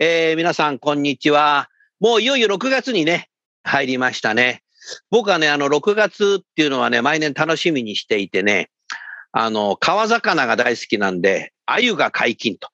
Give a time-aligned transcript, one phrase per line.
[0.00, 1.68] えー、皆さんこんにちは。
[2.00, 3.28] もういよいよ6月にね
[3.62, 4.64] 入りましたね。
[5.08, 8.70] 僕はね、あの、6月っていうのはね、毎年楽しみにしていてね、
[9.30, 12.68] あの、川魚が大好きなんで、鮎が解禁と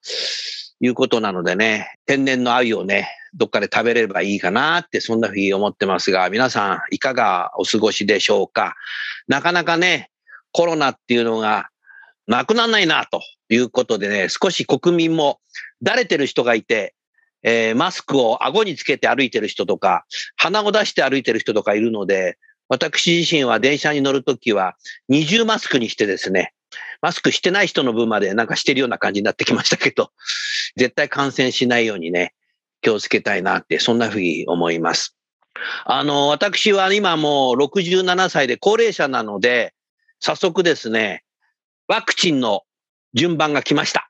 [0.81, 8.77] いうことなのでね、天然の鮎をね、どっかで食べればいいかなって、そんなふうに思ってますが、皆さんいかがお過ごしでしょうか。
[9.29, 10.11] なかなかね、
[10.53, 11.69] コロナっていうのが
[12.27, 15.39] なくならないなということでね、少し国民も
[15.83, 16.95] だれてる人がいて、
[17.43, 20.05] えー、マスクを顎につけて歩いてる人とか、
[20.37, 22.39] 鼻を出して歩いてる人とかいるので、
[22.69, 24.77] 私自身は電車に乗るときは
[25.09, 26.53] 二重マスクにしてですね、
[27.03, 30.11] マスクしてない人の分までなんかしてるような感じになってきましたけど、
[30.77, 32.35] 絶対感染しないようにね、
[32.83, 35.17] 気をつけたいなって、そんなふうに思います。
[35.85, 39.75] あの、私は今もう67歳で高齢者なので、
[40.21, 41.25] 早速ですね、
[41.89, 42.63] ワクチンの
[43.15, 44.10] 順番が来ました。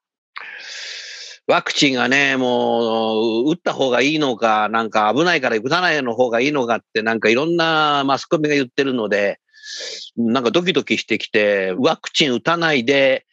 [1.50, 9.40] ワクチンがね、もう、打った方がいいのか、なんか危ないから打たないの方がいいのかって、なんかいろんなマスコミが言ってるので、
[10.16, 13.26] なんかドキドキしてきて、ワクチン打たないで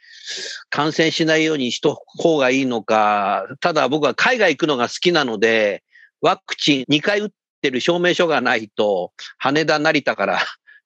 [0.72, 5.84] 感染しないようにしとく方がいいのか、ただ僕は海外行くのが好きなので、
[6.20, 7.30] ワクチン2回打っ
[7.62, 10.40] てる証明書がないと、羽田、成田から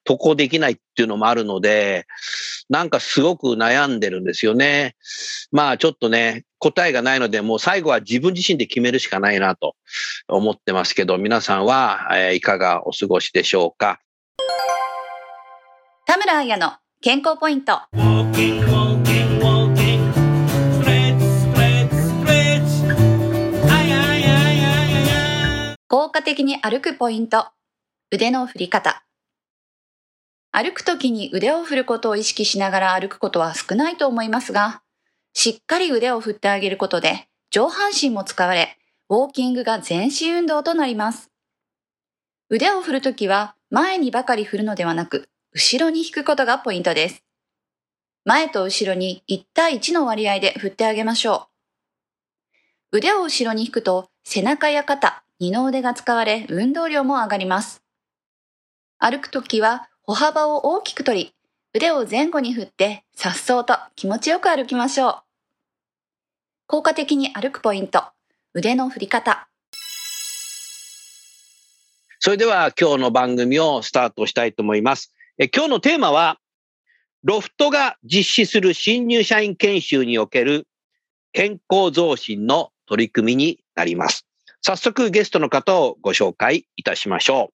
[0.04, 2.06] 渡航できないっていうのもあるので、
[2.70, 4.96] なんかすごく悩んでるんですよね。
[5.52, 9.76] まあちょっとね、答えがないので、もう最後は自分自身で決めるしかないなと
[10.28, 14.00] 思ってますけど、皆さんは、えいかがお過ごしでしょうか。
[16.06, 17.82] 田村彩の健康ポイント。
[25.88, 27.48] 効果的に歩くポイント。
[28.12, 29.04] 腕の振り方。
[30.52, 34.82] 歩くときに腕を振ることを意識しながら歩くことは少ないと思いますが、
[35.34, 38.78] しっかり腕を振ってあげることで上半身も使われ、
[39.10, 41.32] ウォーキングが全身運動となります。
[42.50, 47.24] 腕を振るときは前にばかり振るのではなく、後ろに引くことがポイントです。
[48.26, 51.48] 前と後ろに1対1の割合で振ってあげましょ
[52.92, 52.98] う。
[52.98, 57.82] 腕を後ろに引くと背中や肩、二の腕が使われ運動量も上がります。
[59.00, 61.34] 歩くときは歩幅を大きく取り、
[61.74, 65.16] 腕を前後に振って、さっそうと気持ちよく歩きましょう。
[66.68, 68.04] 効果的に歩くポイント、
[68.54, 69.48] 腕の振り方。
[72.20, 75.14] それでは今日の番組をスタートしたいと思います。
[75.38, 76.40] え今日のテーマは、
[77.24, 80.68] ロフトが実施する新入社員研修における
[81.32, 84.28] 健康増進の取り組みになります。
[84.62, 87.54] 早速ゲストの方をご紹介いたしましょ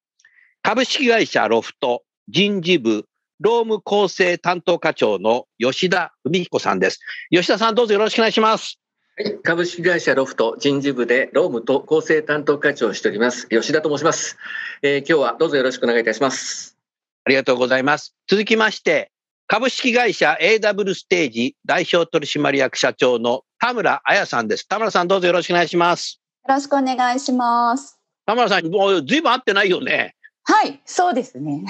[0.62, 3.06] 株式会社ロフト人事部
[3.40, 7.00] 労務構成担当課長の吉田文彦さんです。
[7.30, 8.78] 吉田さん、どうぞよろしくお願いします。
[9.16, 13.48] はい、株式会社ロフト人事部で労務と構成担当課長をしております。
[13.48, 14.36] 吉田と申します、
[14.82, 16.76] えー、今日はどうぞよろしくお願いいたします。
[17.24, 18.14] ありがとうございます。
[18.26, 19.10] 続きまして、
[19.46, 24.68] 株式会社 AW ステージ代表取締役社長の田村彩さんです。
[24.68, 26.20] 田村さん、どうぞよろしくお願いします。
[26.46, 27.98] よろしくお願いします。
[28.26, 30.16] 田村さん、もうずいぶん会ってないよね。
[30.44, 31.64] はい、そうですね。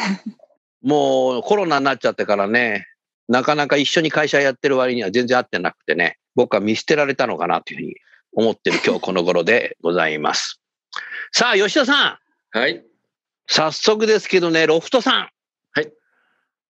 [0.83, 2.87] もうコロナになっちゃってからね、
[3.29, 7.97] なかなか一緒に会社やってる割には全然会ってなくてね、僕は見捨てられたのかなというふうに
[8.33, 10.61] 思ってる 今日この頃でございます。
[11.33, 12.19] さあ、吉田さ
[12.55, 12.59] ん。
[12.59, 12.83] はい。
[13.47, 15.29] 早速ですけどね、ロフトさん。
[15.73, 15.93] はい。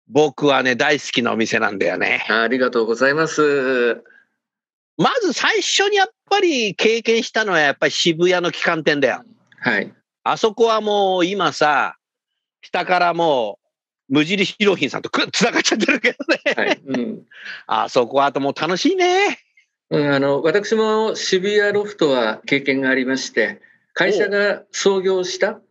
[0.08, 2.26] 僕はね、大好きなお店なんだよね。
[2.30, 4.04] ありがとうございます。
[4.98, 9.24] まず最初にやっぱり経験したのはやっぱり渋谷の旗艦店だよ。
[9.60, 9.94] はい。
[10.24, 11.98] あそこはもう今さ、
[12.62, 13.61] 下からもう
[14.12, 16.54] 無印良品さんとつながっちゃってるけどね。
[16.56, 16.82] はい。
[16.86, 17.24] うん、
[17.66, 19.40] あそこはともう楽しいね。
[19.90, 23.62] うん、あの、私も渋谷ロフトは経験がありまして、
[23.94, 25.62] 会社が創業した、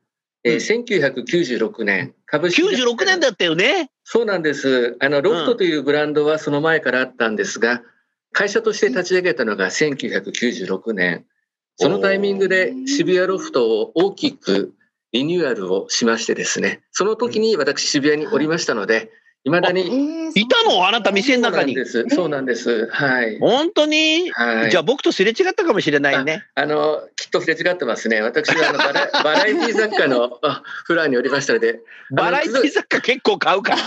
[0.42, 3.90] えー1996年、株式会社96年だったよね。
[4.04, 4.96] そうなんです。
[5.00, 7.82] あの、ロフトというブランドはその前からあったんですが、
[8.32, 11.26] 会社として立ち上げたのが1996年。
[11.76, 14.74] そのタイミングで渋谷ロフトを大きく
[15.12, 19.10] リニューアルをしましてですね、その時に私渋谷におりましたので、
[19.44, 20.28] 未だに。
[20.34, 20.86] いたの？
[20.86, 21.74] あなた店の中に？
[22.10, 22.64] そうなんです。
[22.66, 22.88] そうなんです。
[22.92, 23.38] はい。
[23.40, 24.70] 本当に、はい。
[24.70, 26.44] じゃあ僕とすれ違ったかもしれないね。
[26.54, 28.20] あの、きっとすれ違ってますね。
[28.20, 31.80] 私はあのバラ バラエティ雑貨のあフラーにおりましたので、
[32.14, 33.78] バラエティ雑貨結構買うから。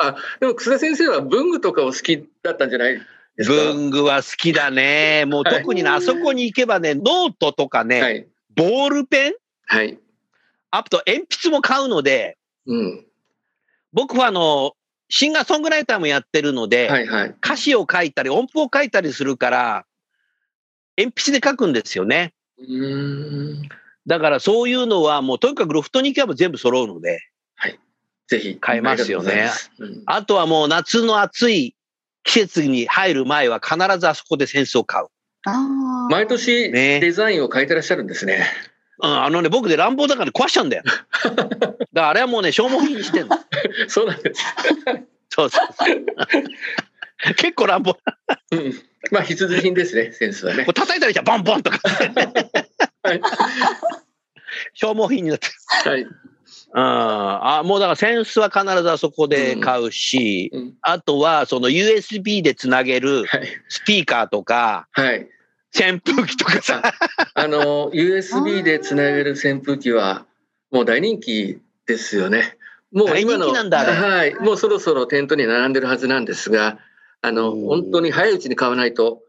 [0.00, 2.98] あでも楠田先生は文具とかお好きだったんじゃない
[3.36, 3.54] ですか？
[3.54, 5.24] 文具は好きだね。
[5.26, 8.26] もう特にね、あそこに行けばね、ノートとかね、はい。
[8.54, 9.32] ボールペン、
[9.66, 9.98] はい。
[10.70, 12.36] あと鉛筆も買うので、
[12.66, 13.06] うん。
[13.92, 14.72] 僕はあの、
[15.08, 17.28] シンガーソングライターもやってるので、はいはい。
[17.28, 19.86] 歌詞を書いたり音符を書いたりするから、
[20.98, 22.34] 鉛筆で書くんですよね。
[22.58, 23.68] うーん。
[24.06, 27.20] だからそういうのはもうとにかくロフトに行けば全部揃うので、
[28.28, 28.56] ぜひ。
[28.56, 31.76] 買えますよねあすうんあとはもう夏の暑い
[32.24, 35.06] 季節に入る前は必ずあそこで扇子を買う。
[36.10, 38.46] 毎年ねデザインを変えてらっしゃるんですね。
[39.02, 40.82] うん、あのね、僕で乱暴だから壊しちゃうんだよ。
[41.22, 43.38] だからあれはもうね、消耗品にしてんの。
[43.88, 44.42] そうなんです。
[45.28, 45.68] そうそう。
[47.36, 47.94] 結構乱暴。
[47.94, 48.00] こ
[48.52, 48.74] うん。
[49.10, 50.72] まあ必需品ですね、センスはねう。
[50.72, 51.78] 叩いたりしたらボンボンとか。
[53.02, 53.20] はい。
[54.74, 55.48] 消耗品になって
[55.84, 55.90] る。
[55.90, 56.02] はい。
[56.02, 56.10] うん。
[56.74, 63.48] あ、もうだからセンスは必ずあそこで買うし、うんあとはその USB でつなげるはい。
[63.68, 65.28] スピーカーとか、はい。
[65.76, 66.82] 扇風機とかさ。
[67.34, 70.26] あの、USB でつなげる扇風機は、
[70.70, 72.56] もう大人気ですよね。
[72.92, 74.34] もう今の、はい。
[74.36, 76.78] もうそろそろ店頭に並んでるはずなんですが、
[77.20, 79.22] あの、本当に早いうちに買わないと、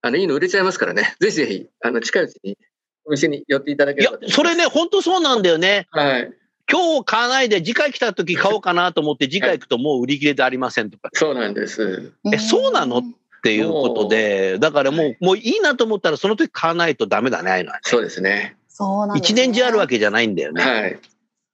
[0.00, 1.14] あの、いいの売れちゃいますからね。
[1.20, 2.58] ぜひぜひ、あの、近いうちに
[3.04, 4.34] お店に寄っていただけいやればいます。
[4.34, 5.86] それね、本当そうなんだよね。
[5.90, 6.32] はい。
[6.70, 12.12] 今日買わないで次回来た時買おうかなと思って次回行くともう売り切れでありませんとかそうなんです。
[12.32, 13.02] えそうなの？
[13.42, 17.80] っていうことで、だからもう、もういいなと思ったらその時買わないとダメだね、ああいうのはね。
[17.82, 18.56] そうですね。
[18.68, 20.62] そうなんです一ね年中あるわけじゃないんだよね。
[20.62, 21.00] はい。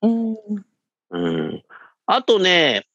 [0.03, 0.37] うん。
[1.11, 1.63] うん。
[2.05, 2.87] あとね、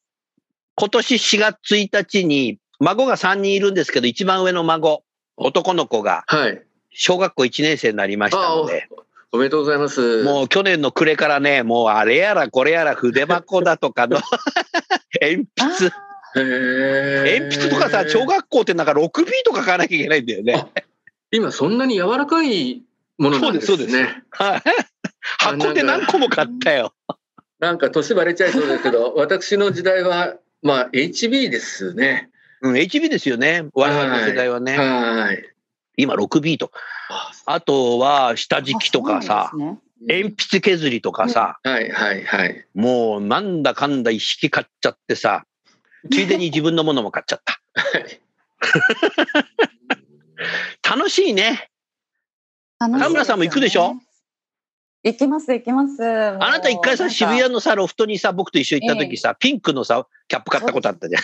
[0.76, 5.02] 今年4月1日に孫が3人いるんですけど、一番上の孫、
[5.36, 6.62] 男の子がはい。
[6.92, 8.88] 小学校1年生になりましたので、
[9.32, 10.22] おめでとうございます。
[10.22, 14.20] もう去年の暮れからね、もうあれやらこれやら筆箱だとかの
[15.20, 15.90] 鉛筆、
[16.34, 19.10] 鉛筆とかさ、小学校ってなんか 6B
[19.44, 20.66] とか書かなきゃいけないんだよね。
[21.30, 22.82] 今そんなに柔らかい
[23.18, 23.76] ものなんですね。
[23.76, 24.62] そうですそう はい
[25.38, 26.92] 箱で何個も買ったよ。
[27.60, 32.30] なんか年バレちゃいそうですけど、私の時代は、まあ HB ですね。
[32.60, 33.66] うん、HB ですよね。
[33.74, 34.76] 我々の世代はね。
[34.76, 35.44] はい。
[35.96, 36.72] 今 6B と。
[37.46, 42.66] あとは下敷きとかさ、ね鉛筆削りとかさ、はいはいはい。
[42.74, 45.46] もうなんだかんだ一式買っちゃってさ、
[46.10, 47.60] ついでに自分のものも買っちゃった。
[47.74, 48.20] はい
[50.82, 51.70] 楽しいね。
[52.78, 53.94] 田村さんも行くでしょ？
[55.02, 56.02] 行きます行きます。
[56.02, 61.22] ああなた一回さ、渋谷のさ、ロフトにさ、僕と一緒に行った時さ、ピンクのさ、キャップ買ったことあったじゃん。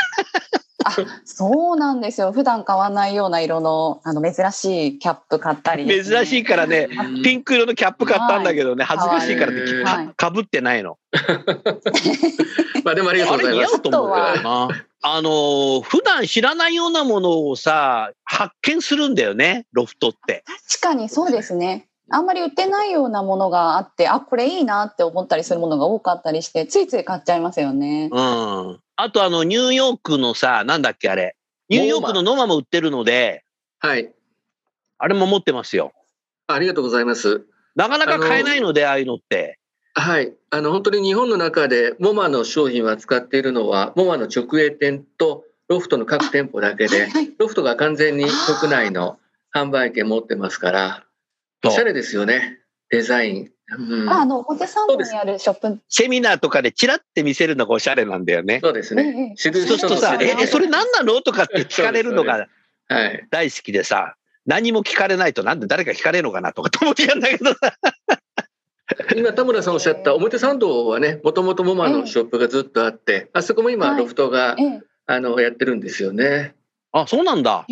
[1.24, 2.32] そうなんですよ。
[2.32, 6.88] 普段買わないような色のあの珍しいキャップ買ったりね、珍しいからね、
[7.22, 10.98] ピンク色のキャップ買ったんだけどね、恥ずかしいからってはいかかぶってないの。
[12.84, 13.80] まあでもありがとうございますあれ似合う。
[13.80, 14.68] と思うんだよな。
[15.02, 20.44] あのー、普段知らないようなものをさ、発見するんだよね、ロフトって。
[20.68, 21.89] 確かにそうですね。
[22.10, 28.10] あんまり売ってないようなものがあって、あ、これいいなって思ったりするものが多かったりして、ついつい買っちゃいますよね。
[28.12, 28.80] うん。
[28.96, 31.36] あとあの、ニューヨークのさ、なんだっけあれ。
[31.68, 33.44] ニューヨークのノマも売ってるので、
[33.78, 34.12] はい。
[34.98, 35.92] あれも持ってますよ。
[36.48, 37.46] ありがとうございます。
[37.76, 39.60] なかなか買えないので、ああいうのって。
[39.94, 40.34] はい。
[40.50, 48.26] あの、本当に日本の中でモマの商品を扱っているのは、モマの直営店とロフトの各店舗だけで、はいはいロフトが完全に
[48.60, 49.18] 国内の
[49.54, 51.04] 販売権持ってますから、
[51.66, 52.58] おしゃれですよね。
[52.90, 53.50] デザイン。
[53.78, 55.80] うん、ああの、表参道にあるショップ。
[55.88, 58.60] セミナーとかでチラって見せるのがおしゃれなんだよね。
[58.62, 59.34] そうですええね。
[59.36, 61.20] そうするとさ、え、えそれ何なの？
[61.22, 62.48] とかって聞かれるのが
[62.88, 63.26] はい。
[63.30, 67.76] 大好きでさ、何も聞かれないとなんで誰か聞かれるのかなとかと思ってやんだけどさ。
[69.16, 76.54] 今、田村さんおっしゃった表参道はね、もともとモマのショップがずっとあって、あそこも今、はいロフトが、ええあの、やってるんですよね。
[76.92, 77.66] あ、そうなんだ。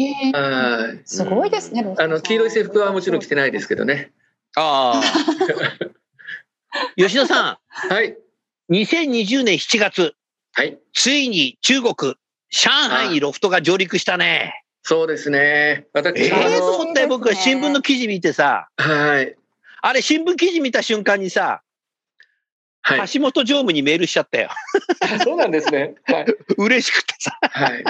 [1.04, 1.94] すごいですね。
[1.98, 4.12] あの、黄色い制服はもちろん着てないですけどね。
[4.56, 5.02] ああ。
[6.96, 8.10] 吉田さはい。
[8.10, 8.16] ん、
[8.74, 10.14] 2020年7月、
[10.52, 10.78] はい。
[10.92, 12.14] ついに中国、
[12.50, 14.64] 上海にロフトが上陸したね。
[14.82, 15.38] そうですね。
[15.38, 19.36] ええ私もあー、との、思ったよ、僕は新聞の記事見てさ、はい。
[19.82, 21.62] あれ、新聞記事見た瞬間にさ、
[22.82, 23.08] はい。
[23.08, 24.50] 橋本常務にメールしちゃったよ。
[25.24, 25.94] そうなんですね。
[26.04, 26.26] はい。
[26.56, 27.38] 嬉しくてさ。
[27.40, 27.84] はい。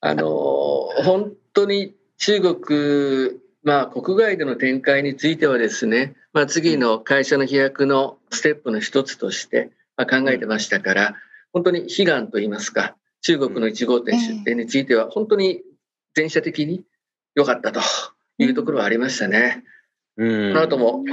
[0.00, 11.16] あのー本当に中国、まあ、国外での展開についてはですね、まあ、次の会社の飛躍のステップの一つとして、まあ、考えてましたから、
[11.52, 15.62] 本当に悲願といいますか、中国の1号店出店については、本当に
[16.14, 16.84] 全社的に
[17.34, 17.80] 良かったと
[18.38, 19.64] いうところはありましたね。
[20.16, 21.04] うんその後も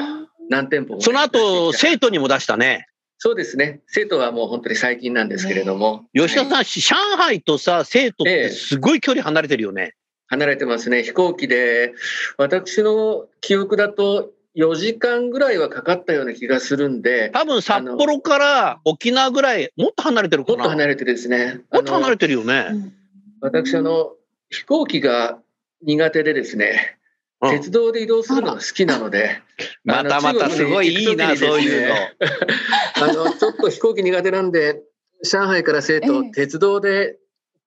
[0.50, 2.89] 何店舗もその後、生徒にも出したね。
[3.22, 3.82] そうですね。
[3.88, 6.06] 生徒はもう本当に最近なんですけれども。
[6.14, 9.94] 吉田はいさん、上海とさ、生徒ってすごい距離離れてるよね。
[10.28, 11.04] 離れてますね。
[11.04, 11.94] 飛行機で、
[12.38, 20.58] 私の記憶だと4時間ぐらいはかかったような気がするんで、多分札幌から沖縄ぐらい、もっと離れてるかな。
[20.58, 21.60] もっと離れてですね。
[21.74, 22.94] もっと離れててるよね。
[23.42, 24.14] 私、あの、
[24.50, 25.40] 飛行機が
[25.82, 26.99] 苦手でですね、うん
[27.42, 29.42] 鉄道で移動するのが好きなので、
[29.86, 31.96] またまたすごいいいな、そういうの。
[33.04, 34.82] あの、ちょっと飛行機苦手なんで、
[35.24, 37.18] 上海から生徒、ええ鉄道で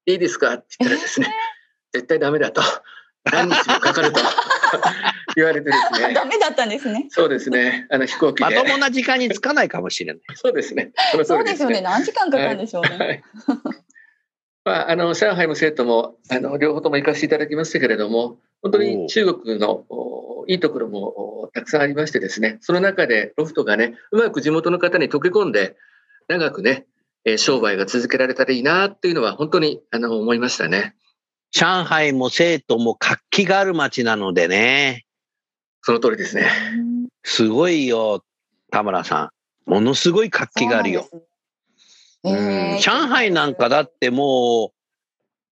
[0.06, 1.34] いいですかって言ったらですね、
[1.92, 2.62] 絶対ダメだと。
[3.24, 4.20] 何日もかかると
[5.36, 6.12] 言われてですね。
[6.12, 7.06] ダメだったんですね。
[7.08, 7.86] そうですね。
[7.90, 8.54] あの飛行機で。
[8.56, 10.22] まともな時間に着かないかもしれない。
[10.34, 10.92] そうですね。
[11.24, 11.80] そうですよね。
[11.80, 13.22] 何時間かかるんでしょうね。
[14.64, 14.76] はい。
[14.78, 25.76] まあ、あの、上海も生徒も、あの、両方とも行かせていただきましたけれども、本当に中国のおいいところもおたくさんありましてですね、その中でロフトがね、うまく地元の方に溶け込んで、
[26.28, 26.86] 長くね、
[27.24, 30.94] えー商売が続けられたらいいなっていうのは本当にあの思いましたね。
[31.52, 35.04] 上海も生徒も活気がある街なのでね。
[35.82, 36.48] その通りですね。
[37.22, 38.24] すごいよ、
[38.70, 39.30] 田村さ
[39.66, 39.70] ん。
[39.70, 41.06] ものすごい活気があるよ。
[41.10, 41.22] そ
[42.24, 44.72] 上海なんかだっても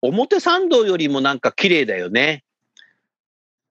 [0.03, 2.45] う、表参道よりもなんか綺麗だよね。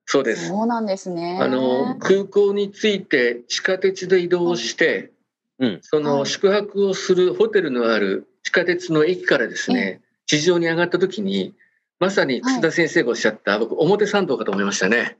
[0.04, 0.48] そうです。
[0.48, 1.38] そうなんですね。
[1.40, 5.12] あの、空港に着いて地下鉄で移動して、
[5.58, 5.78] うん。
[5.82, 11.54] そのはい宿泊をするホテルのある地下鉄の駅からですね、地上に上がった時に、
[12.00, 15.18] まさに楠田先生がおっしゃった、僕、表参道かと思いましたね。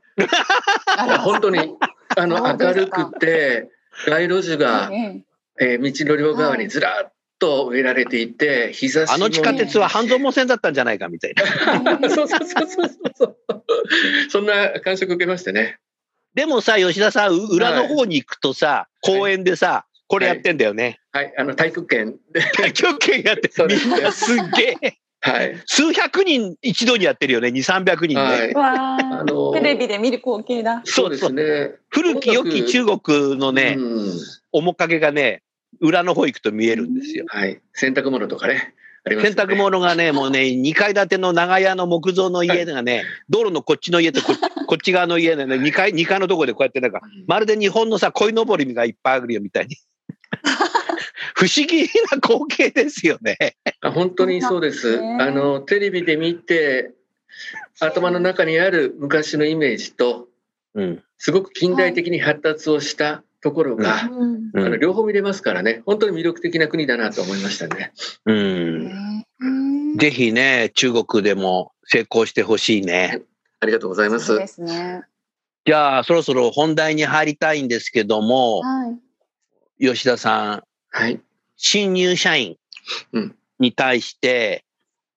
[1.23, 1.75] 本当に、
[2.17, 3.69] あの、明るくて、
[4.07, 5.23] 街路樹が、ええ。
[5.59, 11.97] えー道の両側にずらっと植えられていて、日差しもあの地下鉄は半蔵門線だったんじゃないかみたいな。
[12.07, 13.37] そうそうそうそうそう。
[14.29, 15.77] そんな感触受けましてね。
[16.35, 20.99] でもさ、吉田さん、う裏の方に行くとさ、公園でさ、これやってんだよね。
[21.11, 22.71] はい、あの、体育券で。
[22.73, 24.97] 極拳やって みんなすっげえ。
[25.21, 25.61] はい。
[25.65, 27.49] 数百人一度にやってるよね。
[27.49, 28.15] 2、300人で。
[28.15, 28.53] はい。
[28.53, 30.81] わああ、のテレビで見る光景だ。
[30.85, 31.71] そうですね。
[31.89, 34.19] 古き良き中国のね、うん
[34.51, 35.43] 面影がね、
[35.81, 37.25] 裏の方行くと見えるんですよ。
[37.27, 37.59] はい。
[37.73, 38.73] 洗濯物とかね。
[39.03, 44.33] あります洗濯物がね、 もうね、2階建ての長屋の木造の家がね、道路のこっちの家とこ
[44.67, 49.75] こっち側の家でね、2階、2階のところでこうやってなんか、まるで日本のさ、鯉のぼりがいっぱいあるよみたいに。
[51.35, 53.57] 不思議な光景ですよね。
[53.81, 54.99] あ本当にそうです。
[54.99, 56.91] あの、テレビで見て、
[57.79, 60.27] 頭の中にある昔のイメージと、
[60.75, 61.03] うん。
[61.17, 64.79] すごく近代的に発達をしたところが、うんうあのん。
[64.79, 67.91] 両方見れますからね、本当に魅力的な国だなと思いましたね。
[68.25, 73.21] うん、うんぜひね、中国でも成功してほしいね。
[73.59, 74.27] ありがとうございます。
[74.27, 75.03] そうですね。
[75.65, 78.91] じゃあ、そろそろ本題に入りたいんですけども、は
[79.79, 79.85] い。
[79.85, 81.19] 吉田さん、はい。
[81.57, 82.57] 新入社員
[83.11, 84.65] うんに対して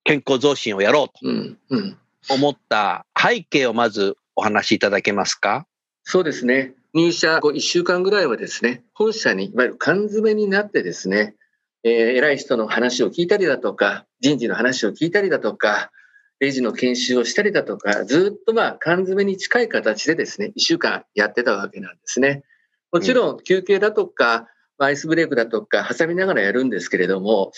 [0.05, 1.09] 健康増進をやろう。
[1.09, 5.67] と思った背景をまずお話しいただけますか？
[6.03, 6.75] そうですね。
[6.95, 11.35] 入社後1週間ぐらいはですね、本社にいわゆる缶詰になってですね、
[11.83, 15.91] えー偉い人の話を聞いたりだとか、人事の話を聞いたりだとか、
[16.39, 22.45] レジの研修をしたりだとか、ずっとまあ缶詰に近い形でですね、1週間やってたわけなんですね。
[22.93, 24.47] もちろん休憩だとか、
[24.79, 27.51] まあアイスブレイクだとか挟みながらやるんですけれども、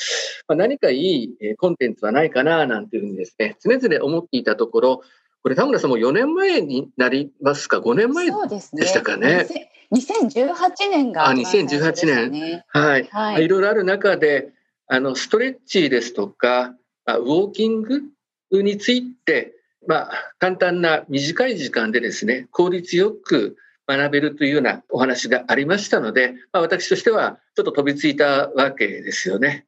[0.48, 5.02] まあ、何かいいえーコンテンツはないかななんていうふうにですね、常々思っていたところ、
[5.46, 8.82] これ田村さんも4年前になりますか、5年前そうですね。
[8.82, 9.46] でしたかね
[9.92, 12.64] ？2018年があ一番最初でした2018ね。
[12.68, 13.04] はい。
[13.04, 14.48] はいいろいろある中で、
[14.88, 16.74] あの、ストレッチですとか、
[17.04, 18.02] まあウォーキング
[18.50, 19.54] について、
[19.86, 29.64] まあ、簡単な短い時間でですね、効率よく学べるというようなお話がありましたので、まあ、私としてはちょっと飛びついたわけですよね。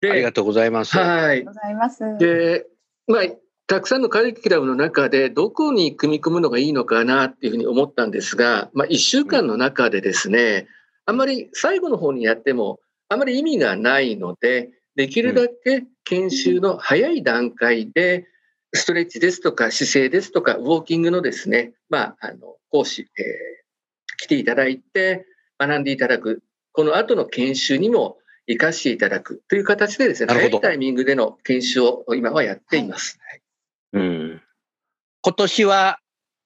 [0.00, 0.96] で、ありがとうございます。
[0.96, 1.44] はい。
[1.44, 2.16] ございます。
[2.16, 2.64] で、
[3.06, 3.22] まあ、
[3.66, 10.68] たくさんのカリキュラムの中で、どこに組み込むのがいいのかなっていうふうに思ったんですが、まあ、1週間の中でですね、
[11.04, 18.26] あんまり最後の方にやっても、あまり意味がないので、できるだけ研修の早い段階で、
[18.72, 23.66] ストレッチですとか姿勢ですとか、ウォーキングのですね、まあ、あの、講師、えー
[24.16, 25.26] 来ていただいて
[25.58, 26.42] 学んでいただく、
[26.72, 33.18] この後の研修にも活かしていただくという形でですね、なるほど早いタイミングでの研修を今はやっています。
[34.00, 34.42] うん。
[35.22, 35.98] 今年は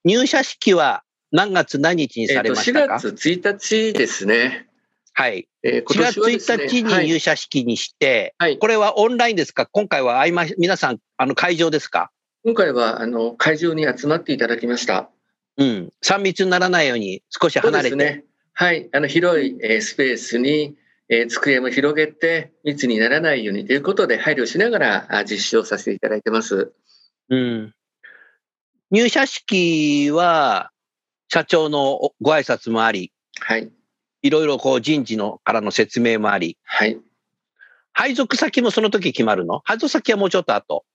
[0.05, 3.57] 入社式は何月何日にさえっと4れましたか、月1
[3.91, 4.67] 日ですね。
[5.13, 5.47] はい。
[5.63, 9.65] えー4月はですね1日にはい入社式にして、はいこれはオンラインですか？
[9.67, 12.11] 今回は合間、皆さん、あの、会場ですか？
[12.43, 15.09] 今回はあの会場に集まっていただきました。
[15.57, 15.89] うん。
[16.03, 17.95] 3密にならないように少し離れて。
[17.95, 18.23] ですね。
[18.53, 18.89] はい。
[18.93, 20.75] あの広いえースペースに、
[21.09, 26.71] えー机も広げて密にならないようにということで配慮しながらあ実施をさせていただいてます。
[27.31, 27.73] うん。
[28.91, 30.69] 入社式は、
[31.29, 33.71] 社長のご挨拶もあり、はい。
[34.21, 36.99] いろいろこう人事のからの説明もあり、はい。
[37.93, 39.61] 配属先もその時決まるの？
[39.63, 40.85] 配属先はもうちょっと後。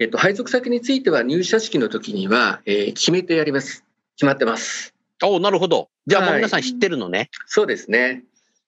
[0.00, 3.84] えっと、配属先については入社式の時には、えー決めてやります。
[4.16, 4.94] 決まってます。
[5.22, 5.88] おなるほど。
[6.06, 7.30] じゃあもうはい皆さん知ってるのね。
[7.46, 8.24] そうですね。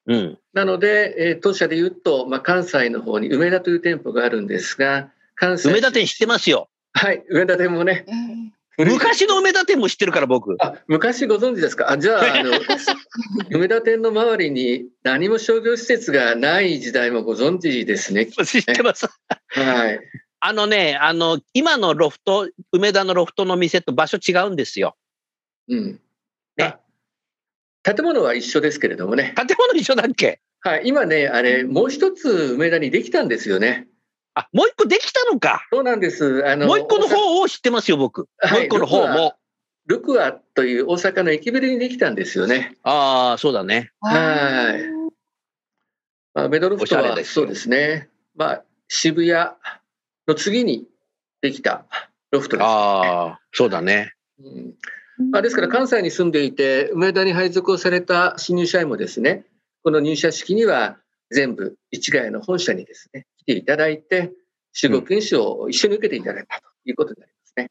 [0.06, 0.38] うん。
[0.52, 6.68] なので、えー当社で言うと、まあ、関西の方に梅田という店舗があるんですが、関西梅田店知ってますよ。
[6.94, 8.04] はい、梅田店もね、
[8.78, 10.56] 昔の梅田店も知ってるから僕。
[10.60, 11.90] あ昔ご存知ですか？
[11.90, 12.52] あじゃああの
[13.50, 18.26] 梅田店の周りに何も商業施設がない時代もご存知ですね。
[18.44, 19.06] 知ってます。
[19.48, 20.00] はい。
[20.44, 24.96] あのね、あの、今のロフト、梅田のロフトの店と場所違うんですよ。
[25.68, 26.00] うん。
[26.56, 26.78] ねあ
[27.84, 29.34] 建物は一緒ですけれどもね。
[29.36, 30.40] 建物一緒だっけ？
[30.60, 30.82] はい。
[30.84, 33.88] 今ね、あれ、もう一つ梅田にできたんですよね。
[34.34, 35.66] あ、もう一個できたのか。
[35.72, 36.46] そうなんです。
[36.46, 38.28] あの、もう一個の方を知ってますよ、僕。
[38.38, 39.34] はいもう一個の方も。
[39.86, 42.76] ルクアという大阪の駅ビルにできたんですよね。
[42.82, 43.90] ああ、そうだね。
[44.00, 45.02] はい
[46.34, 48.08] まあ、メドロフトはそうですね。
[48.36, 49.50] まあ、渋谷
[50.28, 50.86] の次に
[51.40, 51.84] できた
[52.30, 52.66] ロフトです。
[52.66, 54.14] ああ、そうだね。
[54.38, 54.74] うん
[55.30, 59.44] まあ、ですから関西に住んでいて梅田に配属をされた新入社員もですね
[59.84, 60.96] この入社式には
[61.32, 64.32] 全部市ヶ谷の本社にですね来ていただいて
[64.72, 67.70] 集合研修を一緒に受けていただいたということになりますね。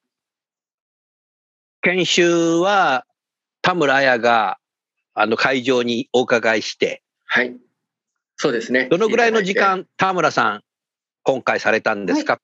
[1.81, 3.05] 研修は
[3.61, 4.57] 田村彩が
[5.13, 7.55] あの会場にお伺いして、はい。
[8.37, 8.87] そうですね。
[8.89, 10.63] どのぐらいの時間、田村さん、
[11.23, 12.39] 今回されたんですか、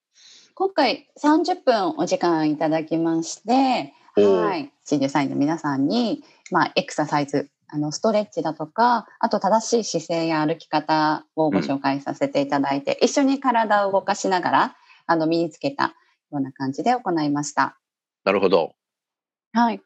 [0.53, 14.75] 今回30分お時間いただきまして、はい、新入社員の皆さんに、まあ、エクササイズ、あのストレッチだとか、あと正しい姿勢や歩き方をご紹介させていただいて、一緒に体を動かしながら、
[15.05, 15.95] あの身につけた
[16.31, 17.77] ような感じで行いました。
[18.23, 18.73] なるほど。
[19.53, 19.81] はい。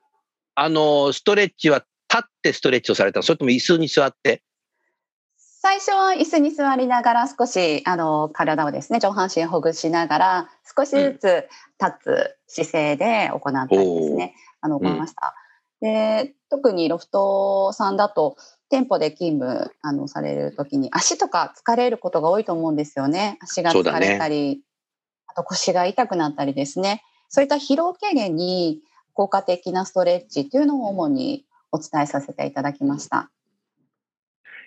[0.55, 3.23] あの、ストレッチは立ってストレッチをされたの？
[3.23, 4.43] それとも椅子に座って？
[5.37, 11.47] 最初は椅子に座りながら少しあの体をですね上半身ほぐしながら少しずつ
[11.79, 15.35] 立つ姿勢で行ったりですね、あのうん行いました。
[15.79, 18.35] で特にロフトさんだと
[18.69, 23.37] 店舗で勤務あのされる時に足とか疲れることが多いと思うんですよね。
[23.41, 24.61] 足が疲れたり、
[25.27, 27.03] あと腰が痛くなったりですね。
[27.29, 28.81] そういった疲労軽減に
[29.13, 33.31] 効果的なストレッチっていうのを主にお伝えさせていただきました。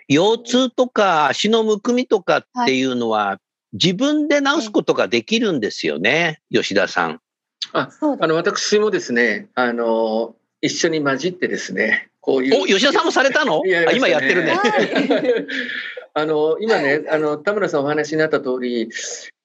[0.09, 3.39] 腰痛とか足のむくみとかっていうのは、
[3.75, 7.21] 自分で治すことができるんですよね、吉田さん。
[7.91, 12.63] そうですあの私もですね、あの一緒に混じってですね、こういう。
[12.63, 13.61] お、吉田さんもされたの？
[13.67, 14.55] やあ今やってるね。
[14.57, 15.47] はい。
[16.15, 18.89] あの今ね、あの田村さんお話になった通り、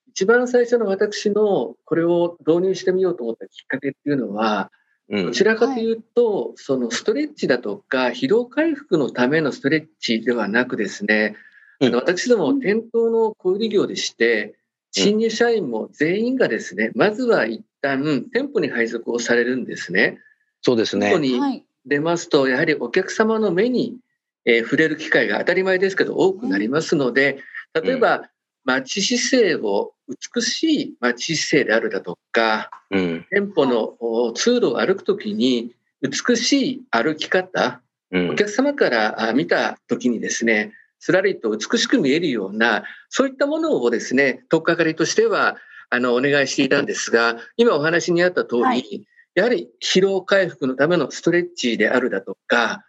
[0.08, 4.72] 一番最初の私のこれを導入してみようと思ったきっかけっていうのは、
[5.10, 5.26] うん。
[5.26, 11.36] どちらかというと、そのストレッチだとか疲労回復のためのストレッチではなくですね、
[11.82, 14.54] あの私ども店頭の小売業でして、
[14.90, 20.18] 新入社員も全員がですね、まずは一旦店舗に配属をされるんですね。
[20.62, 21.08] そうですね。
[21.08, 23.96] 店舗にはい出ますと、やはりお客様の目に、
[24.44, 27.42] えー触れる機会が当たり前ですけど多くなりますので、
[27.74, 28.28] 例えば、
[28.64, 29.92] 待ち姿勢を
[30.34, 33.26] 美しい待ち姿勢であるだとか、うん。
[33.30, 38.34] 店舗のお通路を歩くときに美しい歩き方、うんお。
[38.34, 45.56] 客様からあ見たときにですね、すらりと美しく見えるような、そういったものをですね、取っかかりとしては、
[45.88, 52.84] あの、お願いしていたんですが、今お話にあった通り、はいやはり疲労回復のためのストレッチであるだとか、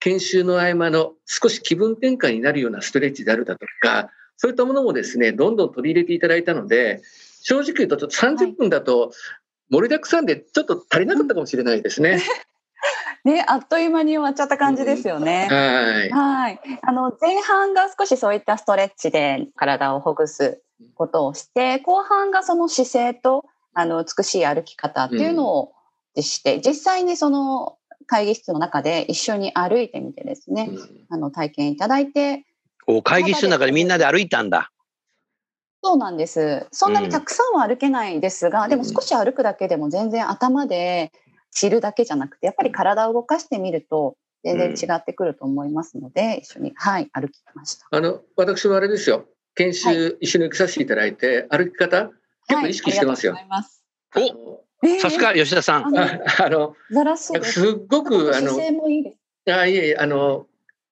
[0.00, 7.02] 研修の合間の少し気分転換になるようなストレッチであるだとか、そういったものもですね、どんどん取り入れていただいたので、
[7.42, 9.12] 正直言うとちょっと30分だと
[9.70, 12.22] 盛りだくさんでちょっと足りなかったかもしれないですね。
[13.24, 15.48] ね、あっという間に終わっちゃった感じですよね。
[15.50, 16.10] はい。
[16.10, 16.60] はい。
[16.82, 20.62] あの、前半が少しそういったストレッチで体をほぐす
[20.94, 25.72] ことをして、後半がその姿勢と、あの、美しい歩き方っていうのを
[26.22, 32.44] して、実際にその会議室の中で一緒に歩いてみてですね、うんあの体験いただいて、
[32.86, 34.70] お会議室の中でみんなで歩いたんだ。
[35.82, 36.66] そうなんです。
[36.72, 41.12] そんなにたくさんは歩けないですが、んでも少し歩くだけでも全然頭で
[41.52, 47.86] 知るだけじゃなくて、やっぱり体を動かしてみると全然違ってくると思いますので、一緒に、はい、歩きました。
[47.90, 52.10] あの私もあれですよ研修、は一緒に受けさせていただいて歩き方
[52.48, 54.56] 結構意識してますよはい、ありがとうございます。
[54.56, 54.65] おえー
[55.00, 55.86] さすが吉田さん。
[55.86, 56.74] あの
[57.16, 57.32] す。
[57.42, 58.58] すっごくあの。
[59.48, 60.46] あいえあの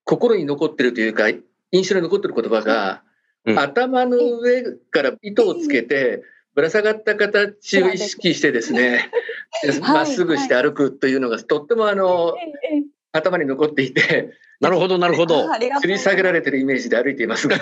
[0.04, 1.28] 心に残ってるというか
[1.72, 3.02] 印象に残ってる言葉が、
[3.44, 3.59] うん。
[3.59, 6.22] 頭の上から糸をつけて
[6.54, 9.11] ぶら下がった形を意識してですね
[9.62, 9.80] はい。
[9.80, 15.55] まっすぐして歩くというのがとってもあのええ頭に残っていてなるほど、なるほどあ。
[15.55, 17.59] ありがとう吊り下げられてるイメージで歩いていますが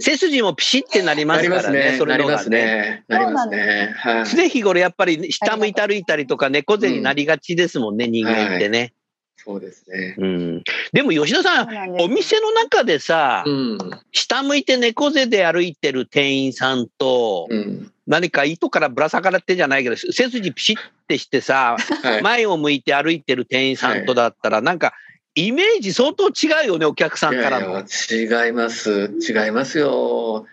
[0.00, 1.78] 背筋もピシってなりますからね。
[1.78, 2.50] ますねそれのがなります。
[2.50, 8.94] ねなりますねはい常日頃やっぱり下向いて歩いたりとか猫背になりがちですもんね、人間ってね。
[9.36, 10.62] そうですねうん。
[10.92, 13.78] でも吉田さん、んお店の中でさ、うん
[14.12, 22.22] 下向いて猫背で歩いてる店員さんと、うん何か糸からぶら下がってじゃないけど、背筋ピシッてしてさ、はい。
[22.22, 24.94] 前を向いて歩いてる店員さんとだったら、なんか、
[25.34, 27.66] イメージ相当違うよね、お客さんからの。
[27.66, 29.12] いやいや違います。
[29.20, 30.46] 違いますよ。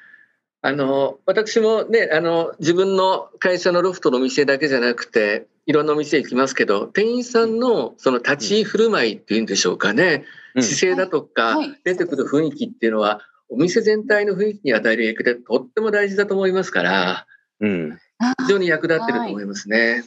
[0.62, 10.64] あの私もねあの自分の会社のロフトのお店だけじゃなくていろんなお店行きますけど店員さんのその立ち居振る舞いっていうんでしょうかね、うん。
[10.64, 11.80] 姿勢だとかはい。
[11.84, 17.28] 出てくる雰囲気っていうのはお店全体の雰囲気に与える影響でとっても大事だと思いますから
[17.62, 18.00] うん。
[18.40, 20.04] 非常に役立ってると思いますね。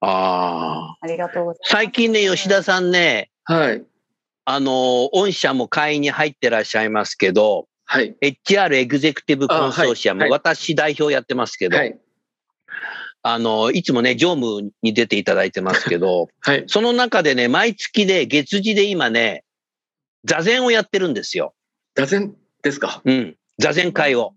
[0.00, 0.96] ああ。
[1.00, 1.70] ありがとうございます。
[1.70, 3.84] 最近ね、吉田さんね、はい、
[4.44, 11.98] あの、御社も会員に入ってらっしゃいますけど、はい、HR エグゼクティブコンソーシアム、あはいはい私代表やってますけど、はい、
[13.22, 19.44] あの、いつもね、常務に出ていただいてますけど、 はい、その中でね、毎月で、月次で今ね、
[20.24, 21.54] 座禅をやってるんですよ。
[21.94, 23.00] 座禅ですか？
[23.04, 23.36] うん。
[23.58, 24.34] 座禅会を。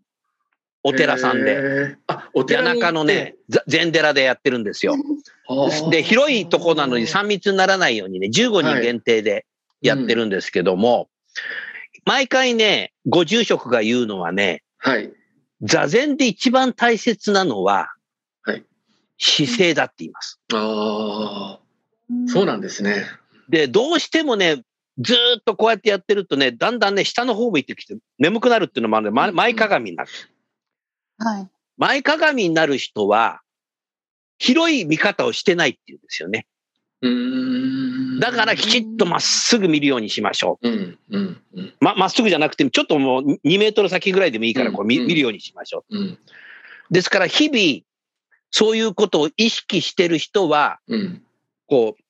[0.84, 1.96] お寺さんで。
[2.08, 4.96] あ、お谷寺に行って中のね、ざ禅寺でやってるんですよ。
[5.92, 9.46] で、広いとこなのに3密にならないようにね、15人限定で
[9.82, 11.10] やってるんですけども、
[12.06, 15.12] 毎回ね、ご住職が言うのはね、はい。
[15.62, 17.94] 座禅で一番大切なのは、
[18.42, 18.66] はい
[19.24, 20.40] 姿勢だって言います。
[20.52, 23.06] ああ、そうなんですね。
[23.50, 24.64] で、どうしてもね、
[24.98, 30.10] ずーっとこうやってやってるとね、だんだんね、下の方向いてきて、眠くなるっていうのもあるので、ま前かがみになる。
[31.24, 31.50] はい。
[31.78, 33.42] 前かがみになる人は、
[34.38, 36.48] 広い見方をしてないっていうんですよね。
[37.02, 38.20] うーん。
[38.20, 40.70] だからきちっとまっすぐ見るようにしましょう。
[40.70, 46.20] うん、うん、うん、ま、まっすぐじゃなくて、ちょっともう2メートル先ぐらいでもいいから、こう見うん見るようにしましょうん、う。
[46.92, 47.84] ですから、日々、
[48.52, 51.24] そういうことを意識してる人は、うん。
[51.68, 52.04] こう、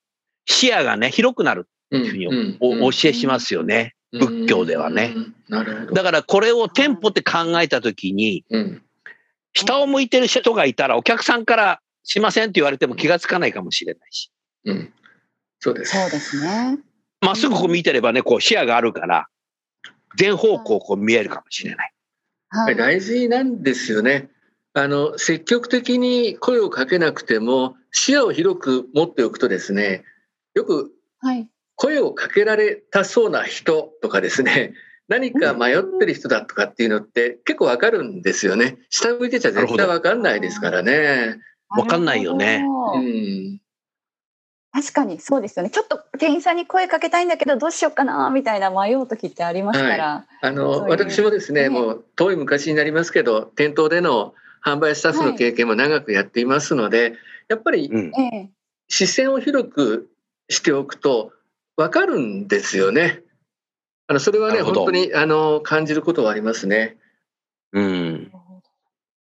[0.45, 3.95] 視野がね、広くなるうんっていうふうにうんおお教えしますよね。
[4.11, 5.13] 仏教ではね。
[5.15, 5.93] うんなるほど。
[5.93, 8.81] だから、これを店舗って考えたときに、うん。
[9.53, 14.31] 下を向いてる人がいたら、お客さんからしませんって言われても気がつかないかもしれないし、
[14.65, 14.93] うん。
[15.59, 15.99] そうです。
[15.99, 16.79] そうですね。
[17.21, 19.27] まっすぐこう見てればね、こう視野があるから、
[20.17, 21.93] 全方向こう見えるかもしれない。
[22.49, 22.75] はい。
[22.75, 24.29] 大事なんですよね。
[24.73, 30.03] あの、積極的に声をかけなくても、視野を広く持っておくとですね、
[30.53, 31.47] よくはい。
[31.75, 34.73] 声をかけられたそうな人とかですね、
[35.11, 38.77] 何か迷ってる人だとかっていうのって結構わかるんですよね。
[38.89, 41.37] 下向いてちゃ絶対わかんないですからね。
[41.67, 42.63] わかんないよね
[42.95, 43.59] うん。
[44.71, 45.69] 確かにそうですよね。
[45.69, 50.25] ちょっと店員さんに声かけたいんだけどどうしようかなみたいな迷う時ってありますから。
[50.41, 54.33] あの、そういう私もですね、ねもう遠い昔になりますけど、店頭での
[54.65, 57.15] 販売スタッフの経験も長くやっていますので、
[57.49, 58.11] やっぱりう。
[58.87, 60.09] 視線を広く
[60.47, 61.33] しておくと
[61.75, 63.23] 分かるんですよね。
[64.11, 66.97] あのそれはね本当にあの感じることはありますね。
[67.71, 68.31] うん。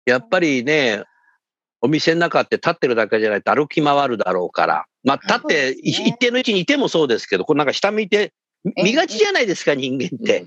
[0.05, 1.05] やっぱりね、
[1.81, 8.35] お店の中って立ってるだけじゃないと歩き回るだろうから、まあ立って、一定の位置にいてもそうですけど、こうなんか下向いて
[8.77, 10.45] え見がちじゃないですか、人間って。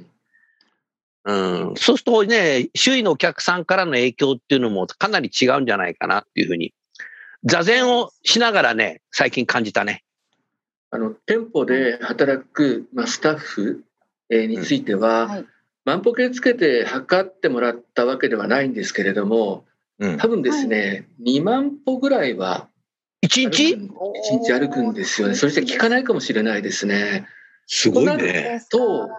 [1.25, 1.33] う
[1.71, 1.73] ん。
[1.75, 6.75] そうするとね、周囲のお客さんからの影響っていうのもかなり違うんじゃないかなっていうふうに、
[7.43, 10.03] 座禅をしながらね、最近感じたね。
[10.91, 13.86] あの店舗で働く、まあ、スタッフえー
[14.29, 15.45] については、はい
[15.85, 19.63] 万歩計つけて測ってもらったわけではないんですけれども
[19.99, 20.17] うん。
[20.17, 22.67] 多分ですね、2万歩ぐらいは
[23.21, 23.89] 一日？1
[24.43, 27.25] 日歩くんですよねそして聞かないかもしれないですね。
[27.67, 28.65] すごいね。
[28.69, 29.09] と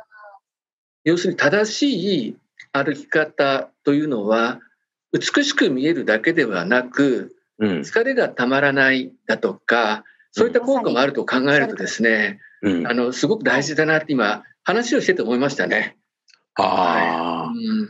[1.04, 2.36] 要するに正しい
[2.72, 4.60] 歩き方というのは
[5.12, 7.80] 美しく見えるだけではなくうん。
[7.80, 15.96] 疲れがたまらないだとかそういった効果もあると考えるとですね、うん、あの、すごく大事だなって今、話をしてて思いましたね。
[16.56, 17.88] ああ、うん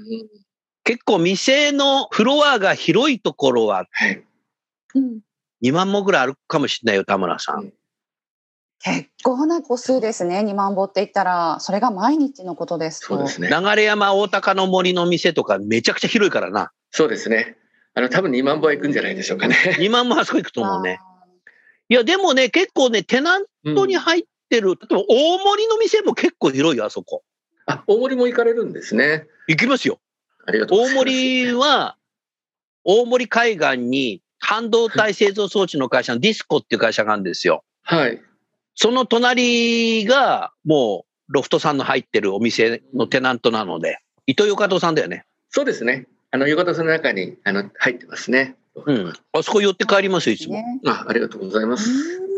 [0.84, 4.24] 結構店のフロアが広いところははい。
[4.94, 5.20] うん
[5.60, 7.72] 2万歩ぐらい歩くかもしれないよ、田村さん。
[8.78, 10.38] 結構な個数ですね。
[10.38, 13.08] 2万歩って言ったら、それが毎日のことですと。
[13.08, 13.48] そうですね。
[13.48, 16.70] 流山大高の森の店とかめちゃくちゃ広いからな。
[16.92, 17.56] そうですね。
[17.94, 19.56] あの、多分2万歩は行くんじゃないでしょうかね。
[19.80, 21.00] 2万歩あそこ行くと思うね。
[21.00, 21.08] あ
[21.88, 27.22] いや、でもね、結構ね、テナントに入ってる、例えば大森の店も結構広いよ、あそこ。
[27.66, 29.26] あ、大森も行かれるんですね。
[29.46, 30.00] 行きますよ。
[30.46, 31.04] ありがとうござ大います。
[31.04, 31.96] 森は、
[32.84, 37.64] 大森海岸に半導体製造装置の会社のディスコっていう会社があるんですよ。
[37.82, 38.22] はい。
[38.74, 45.26] その隣がもうロフトさんの入ってるお店のテナントなので、伊藤洋華堂さんだよね。
[45.50, 46.06] そうですね。
[46.30, 48.56] あの、横田さんの中に、あの、入ってますね。
[48.86, 49.12] うん。
[49.32, 50.54] あそこ寄って帰りますよ、いつも。
[50.54, 51.90] ねあ、ありがとうございます。
[51.90, 52.28] うん